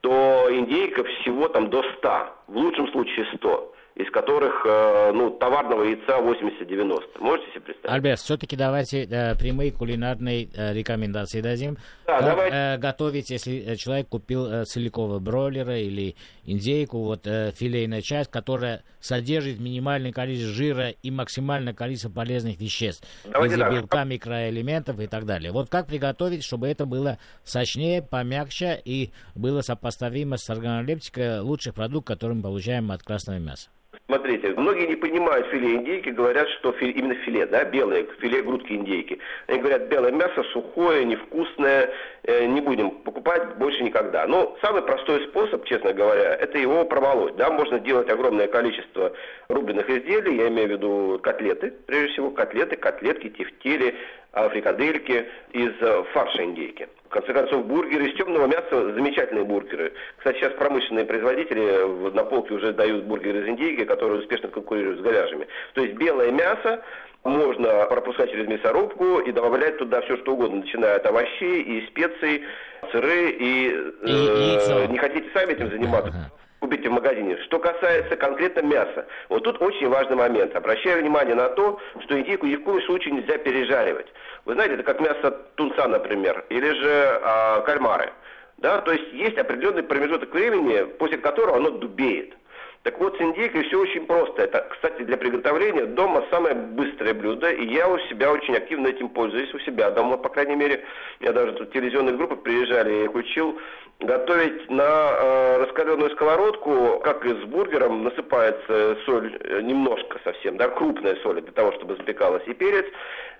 то 0.00 0.48
индейка 0.50 1.04
всего 1.04 1.48
там 1.48 1.70
до 1.70 1.82
100, 1.82 2.08
в 2.48 2.56
лучшем 2.56 2.90
случае 2.92 3.26
100 3.36 3.74
из 3.96 4.10
которых 4.10 4.64
э, 4.64 5.12
ну, 5.12 5.30
товарного 5.30 5.82
яйца 5.84 6.18
80-90. 6.18 7.20
Можете 7.20 7.50
себе 7.50 7.60
представить? 7.60 7.90
Альберт, 7.90 8.20
все-таки 8.20 8.56
давайте 8.56 9.04
э, 9.04 9.34
прямые 9.36 9.72
кулинарные 9.72 10.48
э, 10.54 10.72
рекомендации 10.72 11.40
дадим. 11.40 11.76
Да, 12.06 12.18
как 12.18 12.24
давайте. 12.24 12.56
Э, 12.56 12.78
готовить, 12.78 13.30
если 13.30 13.74
человек 13.76 14.08
купил 14.08 14.46
э, 14.46 14.64
целикового 14.64 15.18
бройлера 15.18 15.78
или 15.78 16.16
индейку, 16.44 16.98
вот 16.98 17.26
э, 17.26 17.52
филейная 17.54 18.00
часть, 18.00 18.30
которая 18.30 18.84
содержит 19.00 19.58
минимальное 19.58 20.12
количество 20.12 20.52
жира 20.52 20.90
и 20.90 21.10
максимальное 21.10 21.74
количество 21.74 22.10
полезных 22.10 22.58
веществ, 22.60 23.06
давайте 23.24 23.56
виде 23.56 23.70
белка, 23.70 24.04
микроэлементов 24.04 25.00
и 25.00 25.06
так 25.06 25.26
далее. 25.26 25.52
Вот 25.52 25.68
как 25.68 25.86
приготовить, 25.86 26.44
чтобы 26.44 26.68
это 26.68 26.86
было 26.86 27.18
сочнее, 27.44 28.02
помягче 28.02 28.80
и 28.84 29.10
было 29.34 29.62
сопоставимо 29.62 30.36
с 30.36 30.48
органолептикой 30.48 31.40
лучший 31.40 31.72
продукт, 31.72 32.06
который 32.06 32.36
мы 32.36 32.42
получаем 32.42 32.90
от 32.92 33.02
красного 33.02 33.38
мяса? 33.38 33.68
Смотрите, 34.10 34.48
многие 34.56 34.88
не 34.88 34.96
понимают 34.96 35.46
филе 35.52 35.76
индейки, 35.76 36.08
говорят, 36.08 36.48
что 36.58 36.72
филе, 36.72 36.90
именно 36.94 37.14
филе, 37.14 37.46
да, 37.46 37.62
белое, 37.62 38.04
филе 38.18 38.42
грудки 38.42 38.72
индейки. 38.72 39.20
Они 39.46 39.60
говорят, 39.60 39.86
белое 39.86 40.10
мясо 40.10 40.42
сухое, 40.52 41.04
невкусное, 41.04 41.90
э, 42.24 42.44
не 42.46 42.60
будем 42.60 42.90
покупать 42.90 43.56
больше 43.58 43.84
никогда. 43.84 44.26
Но 44.26 44.58
самый 44.62 44.82
простой 44.82 45.22
способ, 45.28 45.64
честно 45.64 45.92
говоря, 45.92 46.34
это 46.34 46.58
его 46.58 46.84
промолоть. 46.86 47.36
Да, 47.36 47.50
можно 47.50 47.78
делать 47.78 48.10
огромное 48.10 48.48
количество 48.48 49.12
рубленых 49.48 49.88
изделий, 49.88 50.38
я 50.38 50.48
имею 50.48 50.70
в 50.70 50.72
виду 50.72 51.20
котлеты, 51.22 51.72
прежде 51.86 52.14
всего 52.14 52.32
котлеты, 52.32 52.74
котлетки, 52.74 53.28
тефтели, 53.28 53.94
фрикадельки 54.32 55.28
из 55.52 55.70
э, 55.80 56.04
фарша 56.12 56.42
индейки. 56.42 56.88
В 57.10 57.12
конце 57.12 57.32
концов, 57.32 57.66
бургеры 57.66 58.08
из 58.08 58.16
темного 58.16 58.46
мяса 58.46 58.94
замечательные 58.94 59.44
бургеры. 59.44 59.92
Кстати, 60.18 60.38
сейчас 60.38 60.52
промышленные 60.52 61.04
производители 61.04 62.12
на 62.12 62.22
полке 62.22 62.54
уже 62.54 62.72
дают 62.72 63.02
бургеры 63.02 63.40
из 63.40 63.48
индейки, 63.48 63.84
которые 63.84 64.20
успешно 64.20 64.48
конкурируют 64.48 65.00
с 65.00 65.02
говяжьими. 65.02 65.48
То 65.74 65.80
есть 65.80 65.96
белое 65.96 66.30
мясо 66.30 66.84
можно 67.24 67.86
пропускать 67.86 68.30
через 68.30 68.46
мясорубку 68.46 69.18
и 69.18 69.32
добавлять 69.32 69.78
туда 69.78 70.02
все 70.02 70.18
что 70.18 70.34
угодно, 70.34 70.58
начиная 70.60 70.96
от 70.96 71.06
овощей 71.06 71.62
и 71.62 71.86
специй, 71.88 72.44
сыры 72.92 73.30
и, 73.30 73.74
э, 74.02 74.86
не 74.86 74.98
хотите 74.98 75.28
сами 75.34 75.54
этим 75.54 75.68
заниматься 75.68 76.30
купите 76.60 76.88
в 76.88 76.92
магазине. 76.92 77.36
Что 77.44 77.58
касается 77.58 78.16
конкретно 78.16 78.60
мяса, 78.60 79.06
вот 79.28 79.42
тут 79.42 79.60
очень 79.60 79.88
важный 79.88 80.16
момент. 80.16 80.54
Обращаю 80.54 81.00
внимание 81.00 81.34
на 81.34 81.48
то, 81.48 81.80
что 82.04 82.18
индейку 82.18 82.46
ни 82.46 82.56
в 82.56 82.62
коем 82.62 82.82
случае 82.82 83.14
нельзя 83.14 83.38
пережаривать. 83.38 84.06
Вы 84.44 84.54
знаете, 84.54 84.74
это 84.74 84.82
как 84.84 85.00
мясо 85.00 85.30
тунца, 85.56 85.88
например, 85.88 86.44
или 86.48 86.70
же 86.70 87.20
а, 87.22 87.60
кальмары. 87.62 88.12
Да, 88.58 88.82
то 88.82 88.92
есть 88.92 89.12
есть 89.12 89.38
определенный 89.38 89.82
промежуток 89.82 90.32
времени, 90.34 90.84
после 90.98 91.16
которого 91.16 91.56
оно 91.56 91.70
дубеет. 91.70 92.36
Так 92.82 92.98
вот, 92.98 93.14
с 93.18 93.20
индейкой 93.20 93.64
все 93.64 93.78
очень 93.78 94.06
просто. 94.06 94.42
Это, 94.42 94.66
кстати, 94.70 95.02
для 95.02 95.18
приготовления 95.18 95.84
дома 95.84 96.24
самое 96.30 96.54
быстрое 96.54 97.12
блюдо, 97.12 97.50
и 97.50 97.66
я 97.66 97.86
у 97.86 97.98
себя 97.98 98.32
очень 98.32 98.56
активно 98.56 98.88
этим 98.88 99.10
пользуюсь, 99.10 99.52
у 99.52 99.58
себя 99.58 99.90
дома, 99.90 100.16
по 100.16 100.30
крайней 100.30 100.56
мере. 100.56 100.82
Я 101.20 101.32
даже 101.32 101.52
тут 101.52 101.72
телевизионные 101.72 102.16
группы 102.16 102.36
приезжали, 102.36 102.92
я 102.92 103.04
их 103.04 103.14
учил 103.14 103.58
готовить 103.98 104.70
на 104.70 104.82
э, 104.82 105.62
раскаленную 105.62 106.10
сковородку, 106.12 107.00
как 107.04 107.26
и 107.26 107.34
с 107.34 107.44
бургером, 107.44 108.02
насыпается 108.02 108.96
соль 109.04 109.36
э, 109.40 109.60
немножко 109.60 110.18
совсем, 110.24 110.56
да, 110.56 110.68
крупная 110.68 111.16
соль 111.16 111.42
для 111.42 111.52
того, 111.52 111.72
чтобы 111.72 111.96
запекалась 111.96 112.44
и 112.46 112.54
перец. 112.54 112.86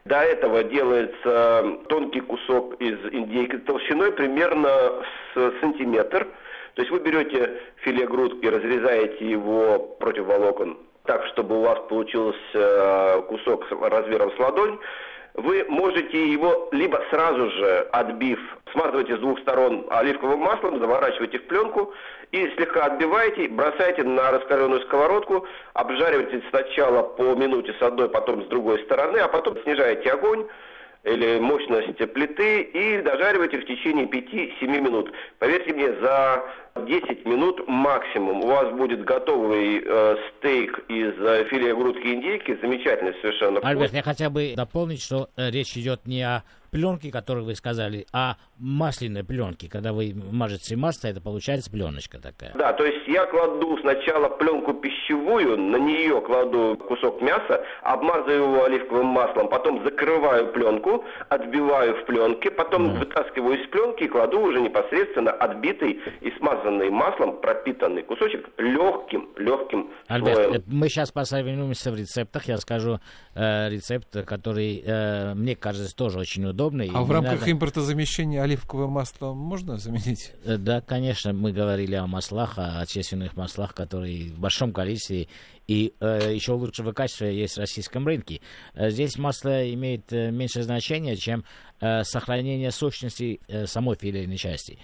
До 0.05 0.17
этого 0.17 0.65
делается 0.65 1.79
тонкий 1.89 2.21
кусок 2.21 2.75
из 2.79 2.99
индейки 3.11 3.57
толщиной 3.57 4.13
примерно 4.13 5.03
с 5.35 5.61
сантиметр– 5.63 6.27
то 6.75 6.83
есть 6.83 6.91
вы 6.91 7.01
берете 7.01 7.61
филе 7.77 8.07
грудки, 8.07 8.47
разрезаете 8.47 9.31
его 9.31 9.79
против 9.99 10.27
волокон 10.27 10.79
так, 11.05 11.27
чтобы 11.33 11.59
у 11.59 11.63
вас 11.63 11.79
получился 11.89 12.39
э, 12.55 13.23
кусок 13.23 13.65
размером 13.71 14.31
с 14.33 14.39
ладонь, 14.39 14.79
вы 15.35 15.65
можете 15.69 16.29
его 16.33 16.69
либо 16.73 17.03
сразу 17.11 17.51
же 17.51 17.89
отбив, 17.93 18.39
смазываете 18.73 19.17
с 19.17 19.21
двух 19.21 19.39
сторон 19.41 19.87
оливковым 19.91 20.41
маслом, 20.41 20.79
заворачиваете 20.79 21.39
в 21.39 21.47
пленку 21.47 21.93
и 22.33 22.49
слегка 22.57 22.85
отбиваете, 22.87 23.49
бросаете 23.49 24.03
на 24.03 24.31
раскаленную 24.31 24.83
сковородку, 24.83 25.47
обжариваете 25.75 26.43
сначала 26.51 27.03
по 27.03 27.35
минуте 27.35 27.75
с 27.79 27.83
одной, 27.83 28.09
потом 28.09 28.45
с 28.45 28.47
другой 28.47 28.81
стороны, 28.85 29.19
а 29.19 29.29
потом 29.29 29.57
снижаете 29.63 30.11
огонь, 30.13 30.47
или 31.05 31.39
мощность 31.39 31.97
плиты 32.13 32.63
и 32.63 33.03
дожаривайте 33.03 33.59
в 33.59 33.67
течение 33.67 34.07
5-7 34.07 34.81
минут. 34.81 35.13
Поверьте 35.39 35.73
мне, 35.73 35.89
за 36.01 36.43
10 36.87 37.25
минут 37.27 37.67
максимум 37.67 38.45
у 38.45 38.47
вас 38.47 38.73
будет 38.75 39.05
готовый 39.05 39.83
э, 39.85 40.17
стейк 40.39 40.79
из 40.89 41.15
э, 41.19 41.45
филе 41.51 41.75
грудки 41.75 42.07
индейки, 42.07 42.59
замечательный 42.61 43.15
совершенно. 43.21 43.61
Альберт, 43.61 43.93
я 43.93 44.03
хотел 44.03 44.31
бы 44.31 44.53
дополнить, 44.55 45.03
что 45.03 45.29
э, 45.37 45.51
речь 45.51 45.77
идет 45.77 46.07
не 46.07 46.23
о 46.23 46.43
пленке, 46.71 47.11
которую 47.11 47.45
вы 47.45 47.55
сказали, 47.55 48.07
а 48.13 48.37
масляной 48.59 49.25
пленки. 49.25 49.69
Когда 49.69 49.93
вы 49.93 50.15
мажете 50.15 50.77
масло, 50.77 51.09
это 51.09 51.21
получается 51.21 51.71
пленочка 51.71 52.19
такая. 52.21 52.53
Да, 52.55 52.73
то 52.73 52.85
есть 52.85 53.07
я 53.09 53.27
кладу 53.27 53.79
сначала 53.81 54.29
пленку 54.29 54.75
пищевую, 54.75 55.59
на 55.59 55.77
нее 55.77 56.21
кладу 56.21 56.77
кусок 56.89 57.21
мяса, 57.21 57.65
обмазываю 57.83 58.43
его 58.43 58.65
оливковым 58.65 59.07
маслом, 59.07 59.49
потом 59.49 59.83
закрываю 59.85 60.53
пленку, 60.53 61.05
отбиваю 61.29 61.97
в 61.97 62.07
пленке, 62.07 62.51
потом 62.51 62.91
mm. 62.91 62.99
вытаскиваю 62.99 63.61
из 63.61 63.69
пленки 63.69 64.05
и 64.05 64.09
кладу 64.09 64.41
уже 64.41 64.61
непосредственно 64.61 65.33
отбитый 65.33 66.01
и 66.21 66.31
смазанный 66.39 66.91
маслом 66.91 67.41
пропитанный 67.41 68.03
кусочек 68.03 68.49
легким, 68.59 69.29
легким 69.37 69.91
Альберт, 70.07 70.45
слоем. 70.45 70.55
Э, 70.55 70.63
мы 70.67 70.89
сейчас 70.89 71.11
посоветуемся 71.11 71.91
в 71.91 71.97
рецептах. 71.97 72.45
Я 72.45 72.59
скажу 72.59 73.01
э, 73.35 73.69
рецепт, 73.71 74.09
который, 74.25 74.83
э, 74.85 75.35
мне 75.35 75.57
кажется, 75.57 75.95
тоже 75.95 76.19
очень 76.19 76.45
удобный 76.47 76.60
удобно. 76.61 76.85
А 76.93 77.03
в 77.03 77.11
рамках 77.11 77.41
надо... 77.41 77.51
импортозамещения 77.51 78.43
оливковое 78.43 78.87
масло 78.87 79.33
можно 79.33 79.79
заменить? 79.79 80.33
Э, 80.45 80.57
да, 80.57 80.81
конечно, 80.81 81.33
мы 81.33 81.53
говорили 81.53 81.95
о 81.95 82.07
маслах, 82.07 82.59
о 82.59 82.81
отечественных 82.81 83.37
маслах, 83.37 83.75
которые 83.75 84.31
в 84.31 84.39
большом 84.39 84.73
количестве 84.73 85.29
и 85.67 85.95
э, 86.01 86.35
еще 86.35 86.53
лучшего 86.53 86.93
качества 86.93 87.27
есть 87.27 87.57
в 87.57 87.61
российском 87.61 88.07
рынке. 88.07 88.41
Э, 88.75 88.91
здесь 88.91 89.17
масло 89.19 89.73
имеет 89.73 90.13
э, 90.13 90.31
меньше 90.31 90.63
значения, 90.63 91.17
чем 91.17 91.45
э, 91.81 92.05
сохранение 92.05 92.71
сущности 92.71 93.41
э, 93.49 93.67
самой 93.67 93.97
филейной 93.97 94.37
части. 94.37 94.79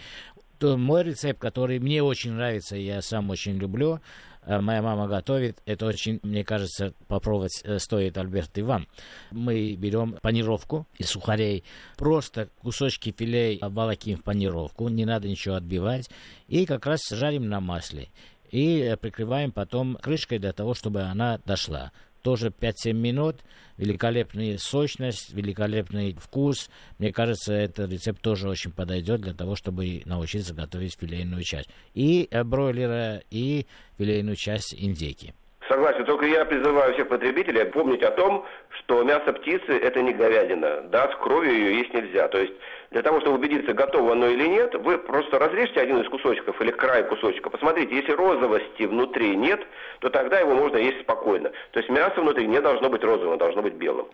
То 0.58 0.78
мой 0.78 1.02
рецепт, 1.04 1.38
который 1.38 1.78
мне 1.78 2.02
очень 2.02 2.32
нравится, 2.32 2.76
я 2.76 3.02
сам 3.02 3.28
очень 3.28 3.58
люблю, 3.58 4.00
моя 4.46 4.82
мама 4.82 5.08
готовит. 5.08 5.60
Это 5.66 5.86
очень, 5.86 6.20
мне 6.22 6.44
кажется, 6.44 6.94
попробовать 7.08 7.60
э, 7.64 7.78
стоит, 7.78 8.16
Альберт, 8.16 8.56
и 8.58 8.62
вам. 8.62 8.86
Мы 9.30 9.74
берем 9.74 10.16
панировку 10.22 10.86
из 10.98 11.08
сухарей, 11.10 11.64
просто 11.96 12.48
кусочки 12.62 13.14
филе 13.16 13.58
обволоким 13.60 14.18
в 14.18 14.22
панировку, 14.22 14.88
не 14.88 15.04
надо 15.04 15.28
ничего 15.28 15.56
отбивать, 15.56 16.08
и 16.48 16.66
как 16.66 16.86
раз 16.86 17.00
жарим 17.10 17.48
на 17.48 17.60
масле. 17.60 18.08
И 18.50 18.78
э, 18.78 18.96
прикрываем 18.96 19.52
потом 19.52 19.96
крышкой 19.96 20.38
для 20.38 20.52
того, 20.52 20.74
чтобы 20.74 21.02
она 21.02 21.38
дошла 21.44 21.92
тоже 22.26 22.48
5-7 22.48 22.92
минут, 22.92 23.44
великолепная 23.76 24.58
сочность, 24.58 25.32
великолепный 25.32 26.12
вкус. 26.14 26.70
Мне 26.98 27.12
кажется, 27.12 27.52
этот 27.52 27.92
рецепт 27.92 28.20
тоже 28.20 28.48
очень 28.48 28.72
подойдет 28.72 29.20
для 29.20 29.32
того, 29.32 29.54
чтобы 29.54 30.02
научиться 30.06 30.52
готовить 30.52 30.96
филейную 30.98 31.44
часть. 31.44 31.68
И 31.94 32.26
э, 32.32 32.42
бройлера, 32.42 33.22
и 33.30 33.66
филейную 33.96 34.34
часть 34.34 34.74
индейки. 34.76 35.34
Согласен, 35.68 36.04
только 36.04 36.26
я 36.26 36.44
призываю 36.44 36.94
всех 36.94 37.08
потребителей 37.08 37.64
помнить 37.64 38.02
о 38.02 38.12
том, 38.12 38.44
что 38.78 39.02
мясо 39.02 39.32
птицы– 39.32 39.72
это 39.82 40.00
не 40.00 40.12
говядина, 40.12 40.82
да, 40.90 41.10
с 41.10 41.16
кровью 41.16 41.52
ее 41.52 41.78
есть 41.78 41.92
нельзя. 41.92 42.28
То 42.28 42.38
есть 42.38 42.52
для 42.92 43.02
того, 43.02 43.20
чтобы 43.20 43.38
убедиться, 43.38 43.72
готово 43.72 44.12
оно 44.12 44.28
или 44.28 44.46
нет, 44.46 44.74
вы 44.76 44.96
просто 44.96 45.38
разрежьте 45.38 45.80
один 45.80 46.00
из 46.00 46.08
кусочков 46.08 46.60
или 46.62 46.70
край 46.70 47.02
кусочка. 47.08 47.50
Посмотрите, 47.50 47.96
если 47.96 48.12
розовости 48.12 48.84
внутри 48.84 49.36
нет, 49.36 49.60
то 50.00 50.08
тогда 50.08 50.38
его 50.38 50.54
можно 50.54 50.76
есть 50.76 51.00
спокойно. 51.00 51.50
То 51.72 51.80
есть 51.80 51.90
мясо 51.90 52.20
внутри 52.20 52.46
не 52.46 52.60
должно 52.60 52.88
быть 52.88 53.02
розовым, 53.02 53.36
должно 53.36 53.62
быть 53.62 53.74
белым. 53.74 54.06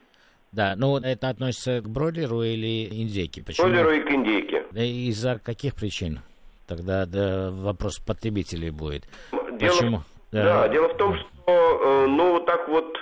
Да, 0.53 0.75
ну 0.77 0.99
это 0.99 1.29
относится 1.29 1.81
к 1.81 1.89
бройлеру 1.89 2.43
или 2.43 2.87
индейке? 2.87 3.43
Почему? 3.43 3.67
Бройлеру 3.67 3.91
и 3.93 4.01
к 4.01 4.11
индейке. 4.11 4.65
Из-за 4.75 5.39
каких 5.39 5.75
причин? 5.75 6.21
Тогда 6.67 7.05
да, 7.05 7.51
вопрос 7.51 7.99
потребителей 7.99 8.71
будет. 8.71 9.05
Дело, 9.33 9.73
Почему? 9.73 10.03
Да, 10.33 10.69
дело 10.69 10.89
в 10.89 10.97
том, 10.97 11.15
что, 11.15 11.27
э, 11.47 12.07
ну, 12.09 12.41
так 12.41 12.69
вот 12.69 12.99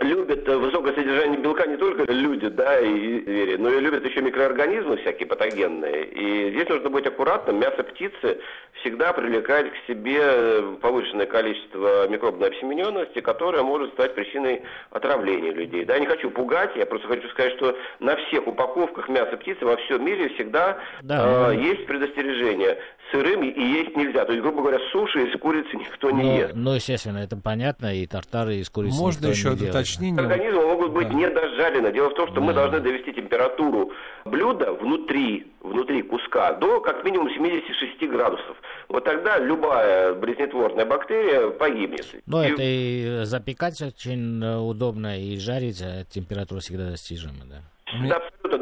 любят 0.00 0.48
э, 0.48 0.56
высокое 0.56 0.92
содержание 0.94 1.38
белка 1.38 1.66
не 1.66 1.76
только 1.76 2.10
люди, 2.10 2.48
да, 2.48 2.80
и 2.80 3.22
звери, 3.22 3.56
но 3.56 3.70
и 3.70 3.80
любят 3.80 4.04
еще 4.04 4.22
микроорганизмы 4.22 4.96
всякие 4.98 5.26
патогенные. 5.26 6.06
И 6.06 6.50
здесь 6.50 6.68
нужно 6.68 6.90
быть 6.90 7.06
аккуратным. 7.06 7.60
Мясо 7.60 7.82
птицы 7.84 8.40
всегда 8.80 9.12
привлекает 9.12 9.72
к 9.72 9.76
себе 9.86 10.76
повышенное 10.80 11.26
количество 11.26 12.08
микробной 12.08 12.48
обсемененности, 12.48 13.20
которая 13.20 13.62
может 13.62 13.92
стать 13.92 14.14
причиной 14.14 14.62
отравления 14.90 15.52
людей. 15.52 15.84
Да, 15.84 15.94
я 15.94 16.00
не 16.00 16.06
хочу 16.06 16.30
пугать, 16.30 16.74
я 16.76 16.86
просто 16.86 17.06
хочу 17.08 17.28
сказать, 17.28 17.54
что 17.54 17.76
на 18.00 18.16
всех 18.16 18.46
упаковках 18.46 19.08
мяса 19.08 19.36
птицы 19.36 19.64
во 19.64 19.76
всем 19.76 20.04
мире 20.04 20.28
всегда 20.30 20.78
да, 21.02 21.52
э, 21.52 21.56
есть 21.56 21.86
предостережение. 21.86 22.78
Сырым 23.12 23.42
и 23.42 23.62
есть 23.62 23.96
нельзя. 23.96 24.24
То 24.24 24.32
есть, 24.32 24.42
грубо 24.42 24.62
говоря, 24.62 24.78
суши 24.90 25.28
из 25.28 25.38
курицы 25.38 25.76
никто 25.76 26.10
не 26.10 26.22
ну, 26.22 26.38
ест. 26.38 26.52
Ну, 26.54 26.74
естественно, 26.74 27.18
это 27.18 27.36
понятно, 27.36 27.94
и 27.94 28.06
тартары 28.06 28.56
из 28.56 28.70
курицы 28.70 28.98
Можно 28.98 29.26
еще 29.26 29.50
не 29.50 29.56
делает 29.56 29.83
уточнение. 29.84 30.20
Организмы 30.20 30.66
могут 30.66 30.92
быть 30.92 31.08
да. 31.08 31.14
недожарены. 31.14 31.92
Дело 31.92 32.10
в 32.10 32.14
том, 32.14 32.26
что 32.28 32.36
да. 32.36 32.40
мы 32.40 32.52
должны 32.52 32.80
довести 32.80 33.12
температуру 33.12 33.92
блюда 34.24 34.72
внутри, 34.72 35.52
внутри 35.60 36.02
куска 36.02 36.52
до 36.54 36.80
как 36.80 37.04
минимум 37.04 37.30
76 37.30 38.10
градусов. 38.10 38.56
Вот 38.88 39.04
тогда 39.04 39.38
любая 39.38 40.14
болезнетворная 40.14 40.86
бактерия 40.86 41.50
погибнет. 41.50 42.06
Ну, 42.26 42.42
и... 42.42 42.46
это 42.46 42.62
и 42.62 43.24
запекать 43.24 43.80
очень 43.80 44.42
удобно, 44.44 45.18
и 45.18 45.38
жарить, 45.38 45.80
а 45.82 46.04
температура 46.04 46.60
всегда 46.60 46.90
достижима, 46.90 47.44
да. 47.44 47.62
Да, 48.08 48.16
абсолютно, 48.16 48.53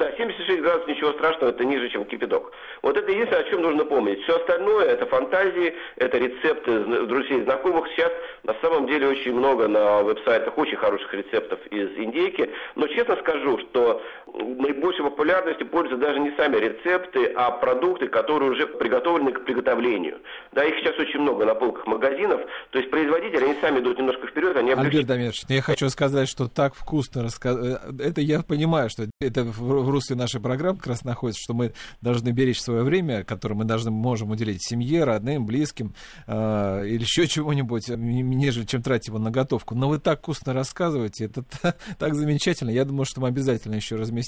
да. 0.60 0.62
76 0.62 0.62
градусов, 0.62 0.88
ничего 0.88 1.12
страшного, 1.12 1.50
это 1.50 1.64
ниже, 1.64 1.88
чем 1.88 2.04
кипяток. 2.04 2.52
Вот 2.82 2.96
это 2.96 3.10
единственное, 3.10 3.44
о 3.44 3.50
чем 3.50 3.62
нужно 3.62 3.84
помнить. 3.84 4.22
Все 4.22 4.36
остальное, 4.36 4.86
это 4.86 5.06
фантазии, 5.06 5.74
это 5.96 6.18
рецепты 6.18 6.80
друзей, 7.06 7.42
знакомых. 7.42 7.88
Сейчас 7.88 8.12
на 8.44 8.54
самом 8.60 8.86
деле 8.86 9.08
очень 9.08 9.34
много 9.34 9.68
на 9.68 10.02
веб-сайтах 10.02 10.56
очень 10.58 10.76
хороших 10.76 11.12
рецептов 11.14 11.58
из 11.68 11.96
индейки. 11.96 12.50
Но 12.74 12.86
честно 12.88 13.16
скажу, 13.16 13.58
что 13.58 14.02
наибольшей 14.34 15.04
популярностью 15.04 15.66
пользуются 15.68 16.06
даже 16.06 16.20
не 16.20 16.34
сами 16.36 16.56
рецепты, 16.56 17.26
а 17.36 17.50
продукты, 17.50 18.08
которые 18.08 18.52
уже 18.52 18.66
приготовлены 18.66 19.32
к 19.32 19.44
приготовлению. 19.44 20.20
Да, 20.52 20.64
их 20.64 20.74
сейчас 20.78 20.98
очень 20.98 21.20
много 21.20 21.44
на 21.44 21.54
полках 21.54 21.86
магазинов. 21.86 22.40
То 22.70 22.78
есть 22.78 22.90
производители, 22.90 23.44
они 23.44 23.54
сами 23.60 23.80
идут 23.80 23.98
немножко 23.98 24.26
вперед, 24.26 24.56
они 24.56 24.72
Альберт 24.72 25.06
Дамирович, 25.06 25.42
я 25.48 25.62
хочу 25.62 25.88
сказать, 25.90 26.28
что 26.28 26.48
так 26.48 26.74
вкусно 26.74 27.22
рассказать. 27.22 27.80
Э, 27.84 28.02
это 28.02 28.20
я 28.20 28.42
понимаю, 28.42 28.88
что 28.90 29.06
это 29.20 29.44
в 29.44 29.90
русле 29.90 30.16
нашей 30.16 30.40
программы 30.40 30.78
как 30.78 30.88
раз 30.88 31.04
находится, 31.04 31.42
что 31.42 31.54
мы 31.54 31.72
должны 32.00 32.30
беречь 32.30 32.60
свое 32.60 32.82
время, 32.82 33.24
которое 33.24 33.54
мы 33.54 33.64
должны, 33.64 33.90
можем 33.90 34.30
уделить 34.30 34.62
семье, 34.64 35.04
родным, 35.04 35.46
близким 35.46 35.94
э, 36.26 36.86
или 36.86 37.02
еще 37.02 37.26
чего-нибудь, 37.26 37.88
нежели 37.88 38.64
чем 38.64 38.82
тратить 38.82 39.08
его 39.08 39.18
на 39.18 39.30
готовку. 39.30 39.74
Но 39.74 39.88
вы 39.88 39.98
так 39.98 40.20
вкусно 40.20 40.54
рассказываете, 40.54 41.26
это 41.26 41.44
так 41.98 42.14
замечательно. 42.14 42.70
Я 42.70 42.84
думаю, 42.84 43.04
что 43.04 43.20
мы 43.20 43.28
обязательно 43.28 43.74
еще 43.74 43.96
разместим 43.96 44.21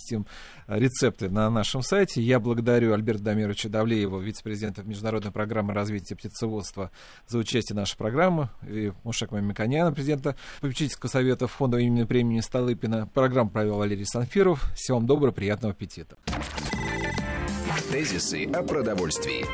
рецепты 0.67 1.29
на 1.29 1.51
нашем 1.51 1.83
сайте. 1.83 2.23
Я 2.23 2.41
благодарю 2.41 2.93
Альберта 2.93 3.25
Дамировича 3.25 3.69
Давлеева, 3.69 4.21
вице-президента 4.21 4.83
Международной 4.83 5.33
программы 5.33 5.75
развития 5.75 6.17
птицеводства, 6.17 6.91
за 7.27 7.39
участие 7.39 7.75
в 7.75 7.79
нашей 7.79 7.97
программе, 7.97 8.49
и 8.69 8.93
Мушек 9.05 9.33
Мамиканяна, 9.33 9.93
президента 9.93 10.37
попечительского 10.61 11.11
совета 11.11 11.47
фонда 11.47 11.79
имени 11.79 12.05
премии 12.05 12.41
Столыпина. 12.41 13.07
Программу 13.13 13.51
провел 13.51 13.77
Валерий 13.77 14.07
Санфиров. 14.07 14.73
Всего 14.75 14.99
вам 14.99 15.07
доброго, 15.07 15.33
приятного 15.33 15.73
аппетита. 15.73 16.17
Тезисы 17.91 18.47
о 18.47 18.63
продовольствии. 18.63 19.45